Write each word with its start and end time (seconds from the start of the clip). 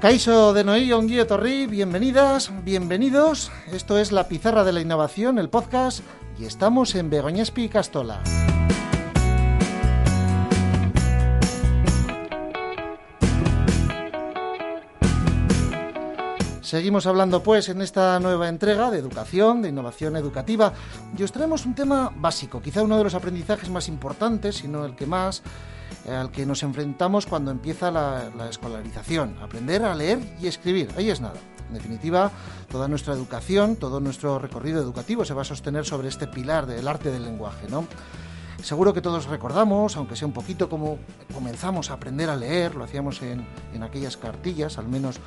Caiso 0.00 0.54
de 0.54 0.64
Noí, 0.64 0.90
Onguío 0.92 1.26
Torri, 1.26 1.66
bienvenidas, 1.66 2.50
bienvenidos. 2.64 3.52
Esto 3.70 3.98
es 3.98 4.12
La 4.12 4.28
Pizarra 4.28 4.64
de 4.64 4.72
la 4.72 4.80
Innovación, 4.80 5.38
el 5.38 5.50
podcast, 5.50 6.00
y 6.38 6.46
estamos 6.46 6.94
en 6.94 7.10
Begoñespi 7.10 7.68
Castola. 7.68 8.22
Seguimos 16.70 17.04
hablando 17.08 17.42
pues 17.42 17.68
en 17.68 17.82
esta 17.82 18.20
nueva 18.20 18.48
entrega 18.48 18.92
de 18.92 18.98
educación, 19.00 19.60
de 19.60 19.70
innovación 19.70 20.14
educativa, 20.14 20.72
y 21.18 21.24
os 21.24 21.32
traemos 21.32 21.66
un 21.66 21.74
tema 21.74 22.12
básico, 22.14 22.62
quizá 22.62 22.84
uno 22.84 22.96
de 22.96 23.02
los 23.02 23.14
aprendizajes 23.14 23.68
más 23.70 23.88
importantes, 23.88 24.58
si 24.58 24.68
no 24.68 24.84
el 24.84 24.94
que 24.94 25.04
más, 25.04 25.42
eh, 26.06 26.14
al 26.14 26.30
que 26.30 26.46
nos 26.46 26.62
enfrentamos 26.62 27.26
cuando 27.26 27.50
empieza 27.50 27.90
la, 27.90 28.30
la, 28.38 28.48
escolarización, 28.48 29.36
aprender 29.42 29.82
a 29.82 29.96
leer 29.96 30.20
y 30.40 30.46
escribir. 30.46 30.90
Ahí 30.96 31.10
es 31.10 31.20
nada. 31.20 31.40
En 31.66 31.74
definitiva, 31.74 32.30
toda 32.70 32.86
nuestra 32.86 33.14
educación, 33.14 33.74
todo 33.74 33.98
nuestro 33.98 34.38
recorrido 34.38 34.80
educativo 34.80 35.24
se 35.24 35.34
va 35.34 35.42
a 35.42 35.46
sostener 35.46 35.84
sobre 35.84 36.06
este 36.06 36.28
pilar 36.28 36.66
del 36.66 36.86
arte 36.86 37.10
del 37.10 37.24
lenguaje, 37.24 37.66
¿no? 37.68 37.84
Seguro 38.62 38.92
que 38.92 39.00
todos 39.00 39.26
recordamos, 39.26 39.96
aunque 39.96 40.16
sea 40.16 40.26
un 40.26 40.34
poquito, 40.34 40.68
cómo 40.68 40.98
comenzamos 41.32 41.90
a 41.90 41.94
aprender 41.94 42.28
a 42.28 42.36
leer, 42.36 42.74
lo 42.74 42.84
hacíamos 42.84 43.22
en, 43.22 43.46
en 43.72 43.82
aquellas 43.82 44.16
cartillas, 44.16 44.78
al 44.78 44.88
menos 44.88 45.18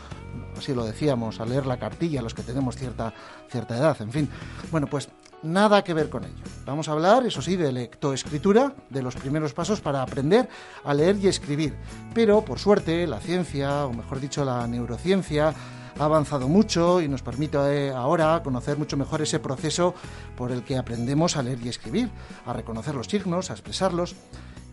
así 0.57 0.73
lo 0.73 0.85
decíamos, 0.85 1.39
a 1.39 1.45
leer 1.45 1.65
la 1.65 1.77
cartilla, 1.77 2.21
los 2.21 2.33
que 2.33 2.43
tenemos 2.43 2.75
cierta, 2.77 3.13
cierta 3.49 3.77
edad, 3.77 4.01
en 4.01 4.11
fin. 4.11 4.29
Bueno, 4.71 4.87
pues 4.87 5.09
nada 5.41 5.83
que 5.83 5.93
ver 5.93 6.09
con 6.09 6.23
ello. 6.23 6.43
Vamos 6.65 6.87
a 6.87 6.93
hablar, 6.93 7.25
eso 7.25 7.41
sí, 7.41 7.55
de 7.55 7.71
lectoescritura, 7.71 8.73
de 8.89 9.01
los 9.01 9.15
primeros 9.15 9.53
pasos 9.53 9.81
para 9.81 10.01
aprender 10.01 10.47
a 10.83 10.93
leer 10.93 11.17
y 11.17 11.27
escribir. 11.27 11.75
Pero, 12.13 12.43
por 12.43 12.59
suerte, 12.59 13.05
la 13.07 13.19
ciencia, 13.19 13.85
o 13.85 13.93
mejor 13.93 14.19
dicho, 14.19 14.45
la 14.45 14.65
neurociencia, 14.67 15.53
ha 15.99 16.05
avanzado 16.05 16.47
mucho 16.47 17.01
y 17.01 17.07
nos 17.07 17.21
permite 17.21 17.57
eh, 17.57 17.91
ahora 17.91 18.41
conocer 18.43 18.77
mucho 18.77 18.97
mejor 18.97 19.21
ese 19.21 19.39
proceso 19.39 19.93
por 20.35 20.51
el 20.51 20.63
que 20.63 20.77
aprendemos 20.77 21.37
a 21.37 21.43
leer 21.43 21.59
y 21.63 21.69
escribir, 21.69 22.09
a 22.45 22.53
reconocer 22.53 22.95
los 22.95 23.07
signos, 23.07 23.49
a 23.49 23.53
expresarlos. 23.53 24.15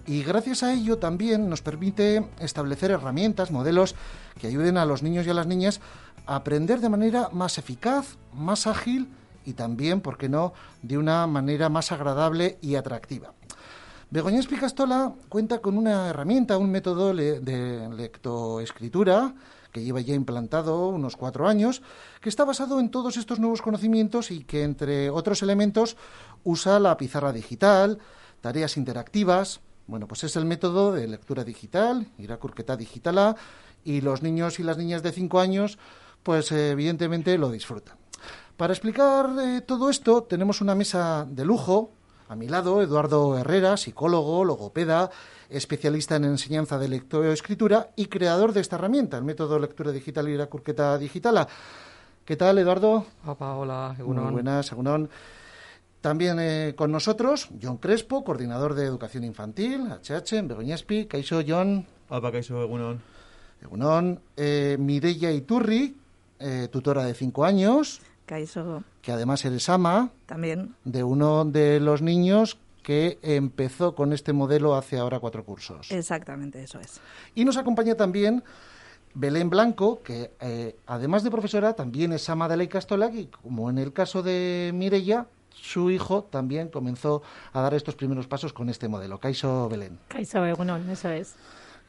Y 0.07 0.23
gracias 0.23 0.63
a 0.63 0.73
ello 0.73 0.99
también 0.99 1.49
nos 1.49 1.63
permite 1.63 2.27
establecer 2.41 2.91
herramientas, 2.91 3.51
modelos 3.51 3.95
que 4.41 4.47
ayuden 4.47 4.79
a 4.79 4.87
los 4.87 5.03
niños 5.03 5.27
y 5.27 5.31
a 5.31 5.35
las 5.35 5.47
niñas 5.47 5.81
a 6.27 6.37
aprender 6.37 6.81
de 6.81 6.89
manera 6.89 7.29
más 7.33 7.59
eficaz, 7.59 8.17
más 8.35 8.67
ágil 8.67 9.09
y 9.45 9.53
también, 9.53 10.01
¿por 10.01 10.17
qué 10.17 10.29
no?, 10.29 10.53
de 10.83 10.99
una 10.99 11.27
manera 11.27 11.69
más 11.69 11.93
agradable 11.93 12.59
y 12.61 12.75
atractiva. 12.75 13.33
Begoña 14.11 14.41
Picastola 14.43 15.13
cuenta 15.29 15.61
con 15.61 15.79
una 15.79 16.09
herramienta, 16.09 16.59
un 16.59 16.71
método 16.71 17.15
de 17.15 17.89
lectoescritura 17.97 19.35
que 19.71 19.83
lleva 19.83 20.01
ya 20.01 20.15
implantado 20.15 20.89
unos 20.89 21.17
cuatro 21.17 21.49
años, 21.49 21.83
que 22.21 22.29
está 22.29 22.45
basado 22.45 22.81
en 22.81 22.91
todos 22.91 23.17
estos 23.17 23.39
nuevos 23.39 23.63
conocimientos 23.63 24.31
y 24.31 24.45
que, 24.45 24.63
entre 24.63 25.11
otros 25.11 25.43
elementos, 25.43 25.97
usa 26.45 26.79
la 26.79 26.97
pizarra 26.97 27.33
digital, 27.33 27.99
tareas 28.41 28.77
interactivas. 28.77 29.61
Bueno, 29.87 30.07
pues 30.07 30.25
es 30.25 30.37
el 30.37 30.45
método 30.45 30.93
de 30.93 31.09
lectura 31.09 31.45
digital, 31.45 32.07
Irakurketa 32.19 32.77
Digitala, 32.77 33.37
y 33.85 34.01
los 34.01 34.23
niños 34.23 34.61
y 34.61 34.63
las 34.63 34.77
niñas 34.77 35.03
de 35.03 35.13
cinco 35.13 35.41
años, 35.41 35.79
pues 36.23 36.53
evidentemente 36.53 37.37
lo 37.39 37.51
disfrutan. 37.51 37.97
Para 38.57 38.75
explicar 38.75 39.31
eh, 39.41 39.63
todo 39.63 39.89
esto, 39.89 40.25
tenemos 40.25 40.61
una 40.61 40.75
mesa 40.75 41.27
de 41.29 41.45
lujo. 41.45 41.93
A 42.31 42.37
mi 42.37 42.47
lado, 42.47 42.81
Eduardo 42.81 43.37
Herrera, 43.37 43.77
psicólogo, 43.77 44.45
logopeda, 44.45 45.11
especialista 45.49 46.15
en 46.15 46.27
enseñanza 46.27 46.79
de 46.79 46.89
lectoescritura 46.89 47.89
y 47.97 48.07
creador 48.07 48.53
de 48.53 48.61
esta 48.61 48.77
herramienta, 48.77 49.19
el 49.19 49.25
método 49.25 49.59
lectura 49.59 49.91
digital 49.91 50.29
y 50.29 50.37
la 50.37 50.47
curqueta 50.47 50.97
digitala. 50.97 51.49
¿Qué 52.25 52.37
tal, 52.37 52.59
Eduardo? 52.59 53.05
Opa, 53.27 53.57
hola, 53.57 53.97
Egunon. 53.99 54.27
Muy 54.27 54.33
buenas, 54.35 54.71
Egunon. 54.71 55.11
También 56.01 56.39
eh, 56.39 56.75
con 56.77 56.93
nosotros, 56.93 57.49
John 57.61 57.79
Crespo, 57.79 58.23
coordinador 58.23 58.75
de 58.75 58.85
educación 58.85 59.25
infantil, 59.25 59.89
HH, 59.91 60.35
en 60.35 60.47
Begoñaspi. 60.47 61.07
Caixo, 61.07 61.41
John. 61.45 61.85
Opa, 62.11 62.31
Caixo, 62.31 62.63
Egunon. 62.63 63.03
Egunon. 63.61 64.21
Eh, 64.37 64.77
Mireia 64.79 65.33
Iturri, 65.33 65.97
eh, 66.39 66.69
tutora 66.71 67.03
de 67.03 67.15
cinco 67.15 67.45
años. 67.45 68.01
Que 69.03 69.13
además 69.13 69.45
eres 69.45 69.69
ama. 69.69 70.11
También. 70.27 70.75
De 70.85 71.03
uno 71.03 71.45
de 71.45 71.81
los 71.81 72.03
niños 72.03 72.59
que 72.83 73.19
empezó 73.23 73.95
con 73.95 74.13
este 74.13 74.33
modelo 74.33 74.75
hace 74.75 74.99
ahora 74.99 75.21
cuatro 75.21 75.45
cursos. 75.45 75.91
Exactamente, 75.91 76.63
eso 76.63 76.81
es. 76.81 77.01
Y 77.35 77.45
nos 77.45 77.57
acompaña 77.57 77.95
también 77.95 78.43
Belén 79.15 79.51
Blanco, 79.51 80.03
que 80.03 80.33
eh, 80.41 80.77
además 80.87 81.23
de 81.23 81.31
profesora 81.31 81.75
también 81.75 82.13
es 82.13 82.29
ama 82.31 82.49
de 82.49 82.57
ley 82.57 82.69
Castola 82.69 83.11
y 83.13 83.27
como 83.27 83.71
en 83.71 83.79
el 83.79 83.93
caso 83.93 84.23
de 84.23 84.71
Mirella, 84.75 85.27
su 85.53 85.91
hijo 85.91 86.25
también 86.25 86.69
comenzó 86.69 87.23
a 87.53 87.61
dar 87.61 87.75
estos 87.75 87.97
primeros 87.97 88.27
pasos 88.27 88.53
con 88.53 88.69
este 88.69 88.89
modelo. 88.89 89.19
Caiso 89.19 89.69
Belén. 89.69 89.99
Caiso 90.09 90.41
Begunón, 90.41 90.89
eso 90.89 91.11
es. 91.11 91.35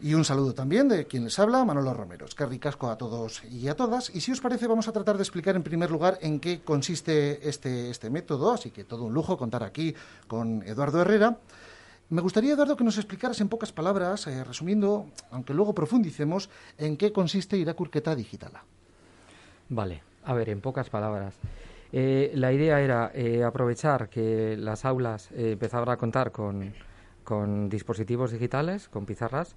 Y 0.03 0.15
un 0.15 0.25
saludo 0.25 0.55
también 0.55 0.87
de 0.87 1.05
quien 1.05 1.25
les 1.25 1.37
habla, 1.37 1.63
Manolo 1.63 1.93
Romero. 1.93 2.25
Es 2.25 2.33
que 2.33 2.47
ricasco 2.47 2.89
a 2.89 2.97
todos 2.97 3.43
y 3.43 3.67
a 3.67 3.75
todas. 3.75 4.09
Y 4.15 4.21
si 4.21 4.31
os 4.31 4.41
parece, 4.41 4.65
vamos 4.65 4.87
a 4.87 4.91
tratar 4.91 5.15
de 5.15 5.21
explicar 5.21 5.55
en 5.55 5.61
primer 5.61 5.91
lugar 5.91 6.17
en 6.21 6.39
qué 6.39 6.61
consiste 6.61 7.47
este, 7.47 7.91
este 7.91 8.09
método. 8.09 8.51
Así 8.51 8.71
que 8.71 8.83
todo 8.83 9.03
un 9.03 9.13
lujo 9.13 9.37
contar 9.37 9.61
aquí 9.61 9.93
con 10.27 10.63
Eduardo 10.63 11.01
Herrera. 11.01 11.37
Me 12.09 12.21
gustaría, 12.21 12.53
Eduardo, 12.53 12.75
que 12.75 12.83
nos 12.83 12.97
explicaras 12.97 13.39
en 13.41 13.47
pocas 13.47 13.71
palabras, 13.71 14.25
eh, 14.25 14.43
resumiendo, 14.43 15.05
aunque 15.29 15.53
luego 15.53 15.75
profundicemos, 15.75 16.49
en 16.79 16.97
qué 16.97 17.13
consiste 17.13 17.55
Irakurketa 17.57 18.15
Digitala. 18.15 18.63
Vale, 19.69 20.01
a 20.25 20.33
ver, 20.33 20.49
en 20.49 20.61
pocas 20.61 20.89
palabras. 20.89 21.35
Eh, 21.93 22.31
la 22.33 22.51
idea 22.51 22.81
era 22.81 23.11
eh, 23.13 23.43
aprovechar 23.43 24.09
que 24.09 24.57
las 24.57 24.83
aulas 24.83 25.29
empezaban 25.31 25.89
a 25.89 25.97
contar 25.97 26.31
con, 26.31 26.73
con 27.23 27.69
dispositivos 27.69 28.31
digitales, 28.31 28.89
con 28.89 29.05
pizarras, 29.05 29.55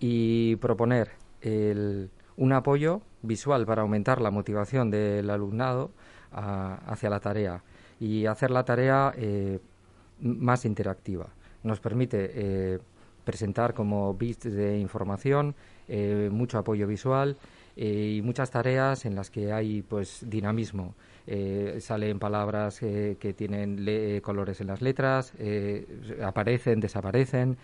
y 0.00 0.56
proponer 0.56 1.10
el, 1.40 2.10
un 2.36 2.52
apoyo 2.52 3.02
visual 3.22 3.66
para 3.66 3.82
aumentar 3.82 4.20
la 4.20 4.30
motivación 4.30 4.90
del 4.90 5.30
alumnado 5.30 5.90
a, 6.32 6.76
hacia 6.86 7.10
la 7.10 7.20
tarea 7.20 7.62
y 8.00 8.26
hacer 8.26 8.50
la 8.50 8.64
tarea 8.64 9.12
eh, 9.16 9.58
más 10.20 10.64
interactiva. 10.64 11.28
Nos 11.62 11.80
permite 11.80 12.30
eh, 12.34 12.78
presentar 13.24 13.74
como 13.74 14.14
bits 14.14 14.52
de 14.52 14.78
información, 14.78 15.54
eh, 15.88 16.28
mucho 16.32 16.58
apoyo 16.58 16.86
visual 16.86 17.36
eh, 17.76 18.16
y 18.16 18.22
muchas 18.22 18.50
tareas 18.50 19.04
en 19.04 19.14
las 19.14 19.30
que 19.30 19.52
hay 19.52 19.82
pues 19.82 20.24
dinamismo. 20.28 20.94
Salen 21.80 22.18
palabras 22.18 22.80
que 22.80 23.34
tienen 23.36 24.22
colores 24.22 24.62
en 24.62 24.66
las 24.68 24.80
letras, 24.80 25.34
aparecen, 26.24 26.80
desaparecen, 26.80 27.58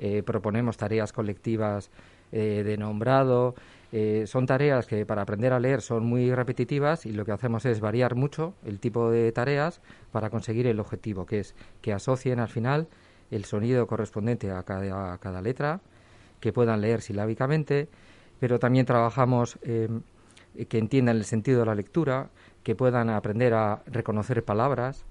eh, 0.00 0.22
proponemos 0.24 0.76
tareas 0.76 1.12
colectivas 1.12 1.90
eh, 2.32 2.62
de 2.64 2.76
nombrado. 2.78 3.54
Eh, 3.92 4.24
son 4.26 4.46
tareas 4.46 4.86
que 4.86 5.04
para 5.04 5.22
aprender 5.22 5.52
a 5.52 5.60
leer 5.60 5.82
son 5.82 6.06
muy 6.06 6.32
repetitivas 6.32 7.06
y 7.06 7.12
lo 7.12 7.24
que 7.24 7.32
hacemos 7.32 7.66
es 7.66 7.80
variar 7.80 8.14
mucho 8.14 8.54
el 8.64 8.78
tipo 8.78 9.10
de 9.10 9.30
tareas 9.32 9.80
para 10.12 10.30
conseguir 10.30 10.66
el 10.68 10.78
objetivo, 10.78 11.26
que 11.26 11.40
es 11.40 11.54
que 11.82 11.92
asocien 11.92 12.38
al 12.38 12.48
final 12.48 12.86
el 13.30 13.44
sonido 13.44 13.86
correspondiente 13.86 14.50
a 14.50 14.62
cada, 14.62 15.12
a 15.12 15.18
cada 15.18 15.42
letra, 15.42 15.80
que 16.40 16.52
puedan 16.52 16.80
leer 16.80 17.02
silábicamente, 17.02 17.88
pero 18.38 18.58
también 18.58 18.86
trabajamos 18.86 19.58
eh, 19.62 19.88
que 20.68 20.78
entiendan 20.78 21.16
el 21.16 21.24
sentido 21.24 21.60
de 21.60 21.66
la 21.66 21.74
lectura, 21.74 22.30
que 22.62 22.74
puedan 22.74 23.10
aprender 23.10 23.54
a 23.54 23.82
reconocer 23.86 24.44
palabras, 24.44 25.04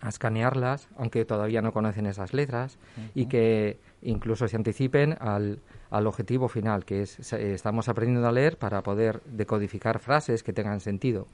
a 0.00 0.08
escanearlas, 0.08 0.88
aunque 0.96 1.24
todavía 1.24 1.62
no 1.62 1.72
conocen 1.72 2.06
esas 2.06 2.32
letras, 2.32 2.78
uh 2.96 3.00
-huh. 3.00 3.10
y 3.14 3.26
que 3.26 3.78
incluso 4.02 4.48
se 4.48 4.56
anticipen 4.56 5.16
al, 5.20 5.60
al 5.90 6.06
objetivo 6.06 6.48
final, 6.48 6.84
que 6.84 7.02
es 7.02 7.32
estamos 7.32 7.88
aprendiendo 7.88 8.26
a 8.28 8.32
leer 8.32 8.56
para 8.56 8.82
poder 8.82 9.20
decodificar 9.26 9.98
frases 9.98 10.42
que 10.42 10.52
tengan 10.52 10.80
sentido. 10.80 11.26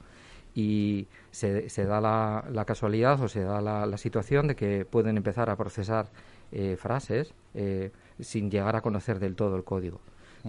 y 0.55 1.05
se, 1.29 1.69
se 1.69 1.85
da 1.85 2.01
la, 2.01 2.65
casualidad 2.65 3.21
o 3.21 3.27
se 3.27 3.41
da 3.41 3.61
la, 3.61 3.97
situación 3.97 4.47
de 4.47 4.55
que 4.55 4.85
pueden 4.85 5.15
empezar 5.15 5.51
a 5.51 5.55
procesar 5.55 6.09
eh, 6.51 6.77
frases 6.79 7.31
eh, 7.53 7.91
sin 8.19 8.49
llegar 8.49 8.75
a 8.75 8.81
conocer 8.81 9.19
del 9.19 9.35
todo 9.35 9.55
el 9.55 9.63
código. 9.63 9.99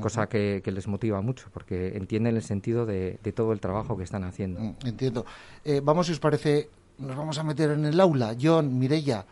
Cosa 0.00 0.28
que, 0.28 0.62
les 0.64 0.86
motiva 0.86 1.20
mucho 1.20 1.48
porque 1.52 1.96
entienden 1.96 2.36
el 2.36 2.42
sentido 2.42 2.86
de, 2.86 3.18
todo 3.34 3.52
el 3.52 3.60
trabajo 3.60 3.96
que 3.98 4.04
están 4.04 4.24
haciendo. 4.24 4.60
Mm, 4.60 4.74
entiendo. 4.86 5.26
Eh, 5.64 5.80
vamos, 5.82 6.06
si 6.06 6.12
os 6.12 6.20
parece, 6.20 6.70
nos 6.98 7.16
vamos 7.16 7.38
a 7.38 7.44
meter 7.44 7.70
en 7.70 7.84
el 7.84 8.00
aula. 8.00 8.36
John, 8.40 8.78
Mirella, 8.78 9.24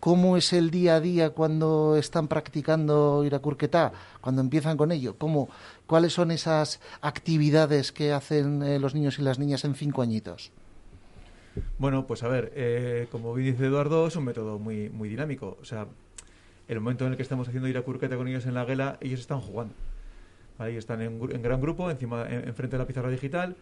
¿cómo 0.00 0.36
es 0.36 0.52
el 0.52 0.70
día 0.70 0.96
a 0.96 1.00
día 1.00 1.30
cuando 1.30 1.96
están 1.96 2.28
practicando 2.28 3.24
Irakurketa? 3.24 3.92
Cuando 4.20 4.42
empiezan 4.42 4.76
con 4.76 4.92
ello, 4.92 5.16
¿cómo, 5.16 5.48
¿cuáles 5.86 6.12
son 6.12 6.30
esas 6.30 6.80
actividades 7.00 7.92
que 7.92 8.12
hacen 8.12 8.62
eh, 8.62 8.78
los 8.78 8.94
niños 8.94 9.18
y 9.18 9.22
las 9.22 9.38
niñas 9.38 9.64
en 9.64 9.74
cinco 9.74 10.02
añitos? 10.02 10.52
Bueno, 11.78 12.06
pues 12.06 12.22
a 12.22 12.28
ver, 12.28 12.52
eh, 12.54 13.08
como 13.10 13.34
bien 13.34 13.52
dice 13.52 13.66
Eduardo, 13.66 14.06
es 14.06 14.16
un 14.16 14.24
método 14.24 14.58
muy, 14.58 14.90
muy 14.90 15.08
dinámico. 15.08 15.56
O 15.60 15.64
sea, 15.64 15.86
el 16.68 16.80
momento 16.80 17.06
en 17.06 17.12
el 17.12 17.16
que 17.16 17.22
estamos 17.22 17.48
haciendo 17.48 17.68
Irakurketa 17.68 18.16
con 18.16 18.28
ellos 18.28 18.46
en 18.46 18.54
la 18.54 18.64
guela, 18.64 18.98
ellos 19.00 19.20
están 19.20 19.40
jugando. 19.40 19.74
¿vale? 20.58 20.76
están 20.76 21.00
en, 21.00 21.42
gran 21.42 21.60
grupo, 21.60 21.90
encima, 21.90 22.28
en, 22.28 22.54
frente 22.54 22.76
de 22.76 22.78
la 22.78 22.86
pizarra 22.86 23.10
digital, 23.10 23.56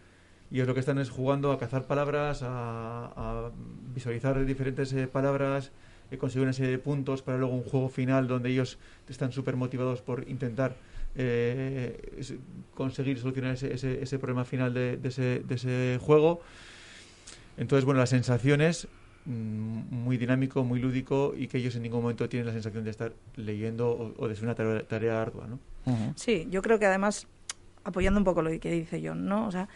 y 0.49 0.55
ellos 0.55 0.67
lo 0.67 0.73
que 0.73 0.79
están 0.79 0.97
es 0.97 1.09
jugando 1.09 1.51
a 1.51 1.59
cazar 1.59 1.85
palabras, 1.85 2.41
a, 2.43 3.51
visualizar 3.93 4.45
diferentes 4.45 4.93
eh, 4.93 5.07
palabras, 5.07 5.71
y 6.11 6.17
conseguir 6.17 6.43
una 6.43 6.53
serie 6.53 6.71
de 6.71 6.79
puntos 6.79 7.21
para 7.21 7.37
luego 7.37 7.53
un 7.53 7.63
juego 7.63 7.89
final 7.89 8.27
donde 8.27 8.49
ellos 8.49 8.77
están 9.09 9.31
súper 9.31 9.55
motivados 9.55 10.01
por 10.01 10.27
intentar 10.29 10.75
eh, 11.15 12.29
conseguir 12.73 13.19
solucionar 13.19 13.55
ese, 13.55 13.73
ese, 13.73 14.19
problema 14.19 14.45
final 14.45 14.73
de, 14.73 14.99
ese, 15.03 15.41
de 15.45 15.55
ese 15.55 15.99
juego. 16.01 16.41
Entonces, 17.57 17.85
bueno, 17.85 17.99
las 17.99 18.11
sensaciones 18.11 18.87
mm, 19.25 19.31
muy 19.89 20.17
dinámico, 20.17 20.63
muy 20.63 20.79
lúdico 20.79 21.33
y 21.35 21.47
que 21.47 21.57
ellos 21.57 21.75
en 21.75 21.83
ningún 21.83 22.03
momento 22.03 22.29
tienen 22.29 22.45
la 22.45 22.53
sensación 22.53 22.83
de 22.83 22.91
estar 22.91 23.13
leyendo 23.35 24.13
o, 24.17 24.27
de 24.27 24.35
ser 24.35 24.45
una 24.45 24.55
tarea, 24.55 25.21
ardua, 25.21 25.47
¿no? 25.47 25.59
Sí, 26.15 26.47
yo 26.51 26.61
creo 26.61 26.79
que 26.79 26.85
además, 26.85 27.27
apoyando 27.83 28.19
un 28.19 28.25
poco 28.25 28.41
lo 28.41 28.51
que 28.59 28.71
dice 28.71 29.01
John, 29.03 29.25
¿no? 29.25 29.47
O 29.47 29.51
sea, 29.51 29.69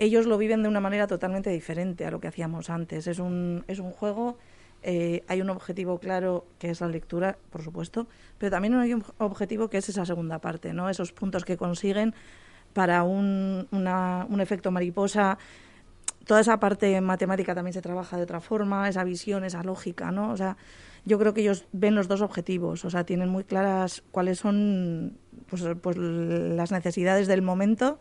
ellos 0.00 0.26
lo 0.26 0.38
viven 0.38 0.62
de 0.62 0.68
una 0.68 0.80
manera 0.80 1.06
totalmente 1.06 1.50
diferente 1.50 2.06
a 2.06 2.10
lo 2.10 2.20
que 2.20 2.26
hacíamos 2.26 2.70
antes. 2.70 3.06
Es 3.06 3.18
un, 3.18 3.64
es 3.68 3.78
un 3.78 3.92
juego, 3.92 4.38
eh, 4.82 5.22
hay 5.28 5.42
un 5.42 5.50
objetivo 5.50 5.98
claro 5.98 6.46
que 6.58 6.70
es 6.70 6.80
la 6.80 6.88
lectura, 6.88 7.36
por 7.50 7.62
supuesto, 7.62 8.08
pero 8.38 8.50
también 8.50 8.74
hay 8.74 8.94
un 8.94 9.04
objetivo 9.18 9.68
que 9.68 9.76
es 9.76 9.88
esa 9.90 10.06
segunda 10.06 10.38
parte, 10.38 10.72
¿no? 10.72 10.88
Esos 10.88 11.12
puntos 11.12 11.44
que 11.44 11.58
consiguen 11.58 12.14
para 12.72 13.02
un, 13.02 13.68
un 13.70 14.40
efecto 14.40 14.70
mariposa. 14.70 15.36
Toda 16.24 16.40
esa 16.40 16.58
parte 16.58 16.98
matemática 17.02 17.54
también 17.54 17.74
se 17.74 17.82
trabaja 17.82 18.16
de 18.16 18.22
otra 18.22 18.40
forma, 18.40 18.88
esa 18.88 19.04
visión, 19.04 19.44
esa 19.44 19.62
lógica, 19.62 20.10
¿no? 20.12 20.32
O 20.32 20.36
sea, 20.36 20.56
yo 21.04 21.18
creo 21.18 21.34
que 21.34 21.42
ellos 21.42 21.66
ven 21.72 21.94
los 21.94 22.08
dos 22.08 22.22
objetivos, 22.22 22.86
o 22.86 22.90
sea, 22.90 23.04
tienen 23.04 23.28
muy 23.28 23.44
claras 23.44 24.02
cuáles 24.12 24.38
son 24.38 25.18
pues, 25.46 25.62
pues 25.82 25.98
las 25.98 26.72
necesidades 26.72 27.26
del 27.26 27.42
momento 27.42 27.98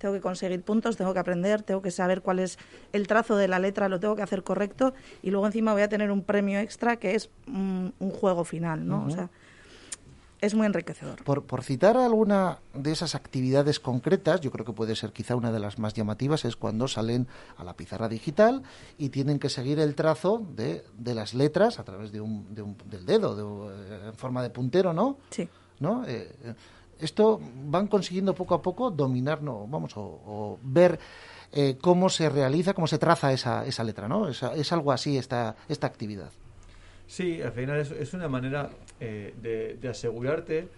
tengo 0.00 0.14
que 0.14 0.20
conseguir 0.20 0.62
puntos, 0.62 0.96
tengo 0.96 1.12
que 1.12 1.20
aprender, 1.20 1.62
tengo 1.62 1.82
que 1.82 1.90
saber 1.90 2.22
cuál 2.22 2.38
es 2.38 2.58
el 2.92 3.06
trazo 3.06 3.36
de 3.36 3.46
la 3.46 3.58
letra, 3.58 3.88
lo 3.88 4.00
tengo 4.00 4.16
que 4.16 4.22
hacer 4.22 4.42
correcto 4.42 4.94
y 5.22 5.30
luego 5.30 5.46
encima 5.46 5.72
voy 5.72 5.82
a 5.82 5.88
tener 5.88 6.10
un 6.10 6.22
premio 6.22 6.58
extra 6.58 6.96
que 6.96 7.14
es 7.14 7.28
un, 7.46 7.92
juego 8.18 8.44
final, 8.44 8.88
¿no? 8.88 9.04
O 9.04 9.10
sea, 9.10 9.28
es 10.40 10.54
muy 10.54 10.66
enriquecedor. 10.66 11.22
Por, 11.22 11.44
por, 11.44 11.62
citar 11.62 11.98
alguna 11.98 12.60
de 12.72 12.92
esas 12.92 13.14
actividades 13.14 13.78
concretas, 13.78 14.40
yo 14.40 14.50
creo 14.50 14.64
que 14.64 14.72
puede 14.72 14.96
ser 14.96 15.12
quizá 15.12 15.36
una 15.36 15.52
de 15.52 15.60
las 15.60 15.78
más 15.78 15.92
llamativas, 15.92 16.46
es 16.46 16.56
cuando 16.56 16.88
salen 16.88 17.28
a 17.58 17.64
la 17.64 17.74
pizarra 17.74 18.08
digital 18.08 18.62
y 18.96 19.10
tienen 19.10 19.38
que 19.38 19.50
seguir 19.50 19.78
el 19.78 19.94
trazo 19.94 20.42
de, 20.56 20.82
de 20.96 21.14
las 21.14 21.34
letras 21.34 21.78
a 21.78 21.84
través 21.84 22.10
de 22.10 22.22
un, 22.22 22.54
de 22.54 22.62
un 22.62 22.76
del 22.86 23.04
dedo, 23.04 23.68
de, 23.68 24.08
en 24.08 24.14
forma 24.14 24.42
de 24.42 24.48
puntero, 24.48 24.94
¿no? 24.94 25.18
Sí. 25.28 25.46
¿No? 25.78 26.04
Eh, 26.06 26.34
esto 27.00 27.40
van 27.66 27.86
consiguiendo 27.86 28.34
poco 28.34 28.54
a 28.54 28.62
poco 28.62 28.90
dominar, 28.90 29.42
no, 29.42 29.66
vamos, 29.66 29.92
o, 29.96 30.58
ver 30.62 30.98
eh, 31.52 31.76
cómo 31.80 32.08
se 32.08 32.28
realiza, 32.28 32.74
cómo 32.74 32.86
se 32.86 32.98
traza 32.98 33.32
esa, 33.32 33.66
esa 33.66 33.84
letra, 33.84 34.08
¿no? 34.08 34.28
Es, 34.28 34.42
es 34.42 34.72
algo 34.72 34.92
así 34.92 35.16
esta, 35.16 35.56
esta 35.68 35.86
actividad. 35.86 36.30
Sí, 37.10 37.42
al 37.42 37.50
final 37.50 37.80
es, 37.80 38.14
una 38.14 38.28
manera 38.28 38.70
eh, 39.00 39.34
de, 39.42 39.88
asegurarte, 39.88 40.68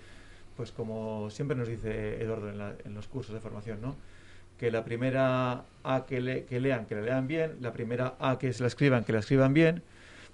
pues 0.56 0.72
como 0.72 1.28
siempre 1.28 1.54
nos 1.54 1.68
dice 1.68 2.22
Eduardo 2.22 2.48
en, 2.48 2.94
los 2.94 3.06
cursos 3.06 3.34
de 3.34 3.40
formación, 3.40 3.82
¿no? 3.82 3.96
Que 4.58 4.70
la 4.70 4.82
primera 4.82 5.64
A 5.84 6.06
que, 6.06 6.46
que 6.48 6.58
lean, 6.58 6.86
que 6.86 6.94
la 6.94 7.02
lean 7.02 7.26
bien, 7.26 7.58
la 7.60 7.74
primera 7.74 8.14
A 8.18 8.38
que 8.38 8.50
se 8.54 8.62
la 8.62 8.68
escriban, 8.68 9.04
que 9.04 9.12
la 9.12 9.18
escriban 9.18 9.52
bien, 9.52 9.82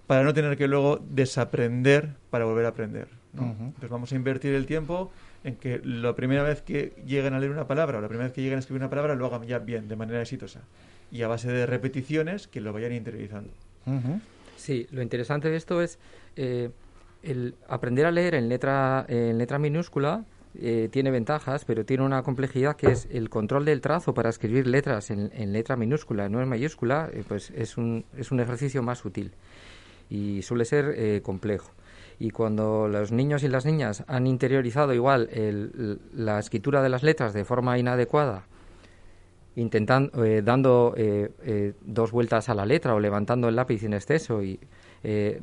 para 0.07 0.23
no 0.23 0.33
tener 0.33 0.57
que 0.57 0.69
luego 0.69 1.01
desaprender 1.11 2.15
para 2.31 2.45
volver 2.45 2.67
a 2.67 2.69
aprender. 2.69 3.09
Entonces 3.35 3.91
vamos 3.91 4.13
a 4.13 4.15
invertir 4.15 4.55
el 4.55 4.67
tiempo 4.67 5.11
en 5.45 5.57
que 5.57 5.81
la 5.85 6.15
primera 6.15 6.43
vez 6.43 6.63
que 6.63 6.93
lleguen 7.07 7.35
a 7.35 7.39
leer 7.39 7.53
una 7.53 7.67
palabra 7.67 7.99
o 7.99 8.01
la 8.01 8.09
primera 8.09 8.27
vez 8.27 8.35
que 8.35 8.43
lleguen 8.43 8.57
a 8.57 8.61
escribir 8.61 8.83
una 8.83 8.91
palabra 8.91 9.15
lo 9.15 9.27
hagan 9.27 9.45
ya 9.45 9.59
bien, 9.59 9.89
de 9.89 9.97
manera 9.97 10.21
exitosa. 10.21 10.63
Y 11.11 11.23
a 11.23 11.29
base 11.29 11.51
de 11.51 11.67
repeticiones 11.67 12.49
que 12.49 12.61
lo 12.61 12.73
vayan 12.73 12.93
interiorizando. 12.93 13.51
Sí, 14.57 14.87
lo 14.91 15.01
interesante 15.01 15.49
de 15.49 15.57
esto 15.57 15.81
es 15.81 15.99
eh, 16.37 16.71
el 17.23 17.55
aprender 17.69 18.07
a 18.07 18.11
leer 18.11 18.35
en 18.35 18.49
letra, 18.49 19.07
en 19.09 19.39
letra 19.39 19.59
minúscula. 19.59 20.25
Eh, 20.61 20.89
tiene 20.91 21.11
ventajas, 21.11 21.65
pero 21.65 21.85
tiene 21.85 22.03
una 22.03 22.23
complejidad 22.23 22.75
que 22.75 22.91
es 22.91 23.07
el 23.13 23.31
control 23.31 23.65
del 23.65 23.81
trazo 23.81 24.13
para 24.13 24.29
escribir 24.31 24.67
letras 24.67 25.11
en, 25.11 25.53
letra 25.53 25.77
minúscula, 25.77 26.29
no 26.29 26.43
en 26.43 26.49
mayúscula, 26.49 27.11
eh, 27.13 27.23
pues 27.27 27.51
es 27.51 27.77
un, 27.77 28.05
es 28.17 28.33
un 28.33 28.41
ejercicio 28.41 28.83
más 28.83 29.05
útil 29.05 29.33
y 30.11 30.43
suele 30.43 30.65
ser 30.65 31.23
complejo 31.23 31.71
y 32.21 32.31
cuando 32.31 32.89
los 32.89 33.13
niños 33.13 33.43
y 33.43 33.49
las 33.49 33.65
niñas 33.65 34.05
han 34.09 34.27
interiorizado 34.27 34.93
igual 34.93 35.31
la 36.15 36.39
escritura 36.39 36.83
de 36.83 36.89
las 36.89 37.03
letras 37.03 37.33
de 37.33 37.45
forma 37.45 37.79
inadecuada, 37.79 38.45
intentando 39.55 40.25
eh, 40.25 40.43
dando 40.43 40.95
eh, 40.97 41.31
eh, 41.43 41.73
dos 41.83 42.11
vueltas 42.11 42.49
a 42.49 42.55
la 42.55 42.67
letra 42.67 42.95
o 42.95 43.01
levantando 43.01 43.49
el 43.49 43.57
lápiz 43.57 43.83
en 43.85 43.95
exceso 43.95 44.43
y 44.43 44.59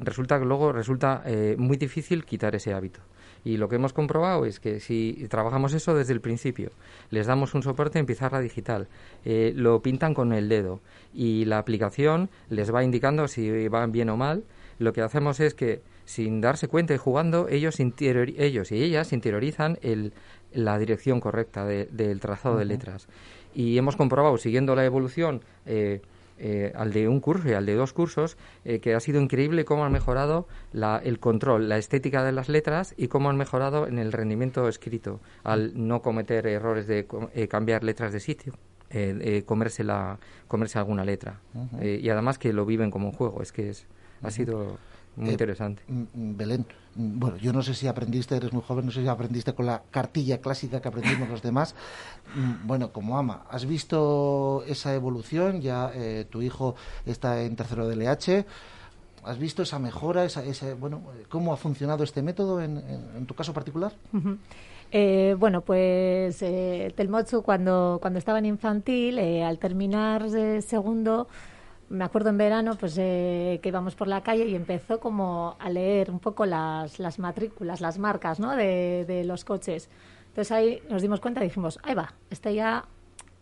resulta 0.01 0.37
que 0.37 0.43
luego 0.43 0.73
resulta 0.73 1.23
muy 1.57 1.77
difícil 1.77 2.25
quitar 2.25 2.55
ese 2.55 2.73
hábito. 2.73 2.99
Y 3.45 3.55
lo 3.55 3.69
que 3.69 3.77
hemos 3.77 3.93
comprobado 3.93 4.45
es 4.45 4.59
que 4.59 4.81
si 4.81 5.27
trabajamos 5.29 5.73
eso 5.73 5.95
desde 5.95 6.11
el 6.11 6.19
principio, 6.19 6.71
les 7.09 7.25
damos 7.25 7.53
un 7.53 7.63
soporte 7.63 7.97
en 7.97 8.05
pizarra 8.05 8.41
digital, 8.41 8.89
lo 9.23 9.81
pintan 9.81 10.13
con 10.13 10.33
el 10.33 10.49
dedo 10.49 10.81
y 11.13 11.45
la 11.45 11.57
aplicación 11.57 12.29
les 12.49 12.75
va 12.75 12.83
indicando 12.83 13.29
si 13.29 13.69
van 13.69 13.93
bien 13.93 14.09
o 14.09 14.17
mal, 14.17 14.43
lo 14.77 14.91
que 14.91 15.01
hacemos 15.01 15.39
es 15.39 15.53
que 15.53 15.81
sin 16.05 16.39
darse 16.41 16.67
cuenta 16.67 16.93
y 16.93 16.97
jugando, 16.97 17.47
ellos, 17.49 17.79
ellos 17.79 18.71
y 18.71 18.83
ellas 18.83 19.11
interiorizan 19.11 19.77
el, 19.81 20.13
la 20.53 20.77
dirección 20.77 21.19
correcta 21.19 21.65
del 21.65 22.19
trazado 22.19 22.57
de 22.57 22.65
letras. 22.65 23.07
Y 23.53 23.77
hemos 23.77 23.95
comprobado, 23.95 24.37
siguiendo 24.37 24.75
la 24.75 24.85
evolución 24.85 25.41
eh, 25.65 26.01
eh, 26.37 26.73
al 26.75 26.91
de 26.91 27.07
un 27.07 27.19
curso 27.19 27.49
y 27.49 27.53
al 27.53 27.65
de 27.65 27.75
dos 27.75 27.93
cursos, 27.93 28.37
eh, 28.65 28.79
que 28.79 28.93
ha 28.93 28.99
sido 28.99 29.21
increíble 29.21 29.65
cómo 29.65 29.85
han 29.85 29.91
mejorado 29.91 30.47
la, 30.73 31.01
el 31.03 31.19
control, 31.19 31.69
la 31.69 31.77
estética 31.77 32.23
de 32.23 32.31
las 32.31 32.49
letras 32.49 32.93
y 32.97 33.07
cómo 33.07 33.29
han 33.29 33.37
mejorado 33.37 33.87
en 33.87 33.97
el 33.97 34.11
rendimiento 34.11 34.67
escrito, 34.67 35.19
al 35.43 35.71
no 35.87 36.01
cometer 36.01 36.47
errores 36.47 36.87
de 36.87 37.07
cambiar 37.49 37.83
letras 37.83 38.13
de 38.13 38.19
sitio. 38.19 38.53
comerse, 39.45 39.83
la, 39.83 40.19
comerse 40.47 40.77
alguna 40.77 41.03
letra. 41.03 41.39
y 41.81 42.07
además 42.09 42.37
que 42.37 42.53
lo 42.53 42.65
viven 42.65 42.91
como 42.91 43.07
un 43.07 43.13
juego. 43.13 43.41
Es 43.41 43.51
que 43.51 43.69
es, 43.69 43.87
ha 44.21 44.31
sido 44.31 44.77
muy 45.15 45.29
eh, 45.29 45.31
interesante. 45.31 45.81
Mm, 45.87 46.03
mm, 46.13 46.37
Belén, 46.37 46.65
mm, 46.95 47.19
bueno, 47.19 47.37
yo 47.37 47.53
no 47.53 47.61
sé 47.61 47.73
si 47.73 47.87
aprendiste, 47.87 48.35
eres 48.35 48.51
muy 48.53 48.61
joven, 48.61 48.85
no 48.85 48.91
sé 48.91 49.01
si 49.01 49.07
aprendiste 49.07 49.53
con 49.53 49.65
la 49.65 49.83
cartilla 49.91 50.39
clásica 50.39 50.81
que 50.81 50.87
aprendimos 50.87 51.29
los 51.29 51.41
demás. 51.41 51.75
Bueno, 52.65 52.91
como 52.91 53.17
ama, 53.17 53.45
¿has 53.49 53.65
visto 53.65 54.63
esa 54.67 54.93
evolución? 54.93 55.61
Ya 55.61 55.91
eh, 55.93 56.25
tu 56.29 56.41
hijo 56.41 56.75
está 57.05 57.41
en 57.41 57.55
tercero 57.55 57.87
de 57.87 57.95
LH. 57.95 58.45
¿Has 59.23 59.39
visto 59.39 59.63
esa 59.63 59.79
mejora? 59.79 60.25
Esa, 60.25 60.43
bueno, 60.75 61.01
¿Cómo 61.29 61.53
ha 61.53 61.57
funcionado 61.57 62.03
este 62.03 62.21
método 62.21 62.61
en, 62.61 63.25
tu 63.25 63.33
caso 63.33 63.53
particular? 63.53 63.93
Eh, 64.91 65.35
bueno, 65.39 65.61
pues 65.61 66.41
eh, 66.43 66.93
cuando, 67.43 67.97
cuando 68.01 68.19
estaba 68.19 68.37
en 68.37 68.45
infantil, 68.45 69.17
al 69.17 69.57
terminar 69.57 70.29
segundo, 70.61 71.27
me 71.89 72.03
acuerdo 72.03 72.29
en 72.29 72.37
verano 72.37 72.75
pues 72.79 72.97
eh, 72.97 73.59
que 73.61 73.69
íbamos 73.69 73.95
por 73.95 74.07
la 74.07 74.21
calle 74.21 74.45
y 74.45 74.55
empezó 74.55 74.99
como 74.99 75.55
a 75.59 75.69
leer 75.69 76.09
un 76.11 76.19
poco 76.19 76.45
las, 76.45 76.99
las 76.99 77.19
matrículas, 77.19 77.81
las 77.81 77.99
marcas 77.99 78.39
¿no? 78.39 78.55
de, 78.55 79.05
de, 79.07 79.23
los 79.23 79.45
coches. 79.45 79.89
Entonces 80.27 80.51
ahí 80.51 80.81
nos 80.89 81.01
dimos 81.01 81.19
cuenta 81.19 81.41
y 81.41 81.45
dijimos, 81.45 81.79
ahí 81.83 81.93
va, 81.93 82.13
este 82.29 82.53
ya 82.53 82.85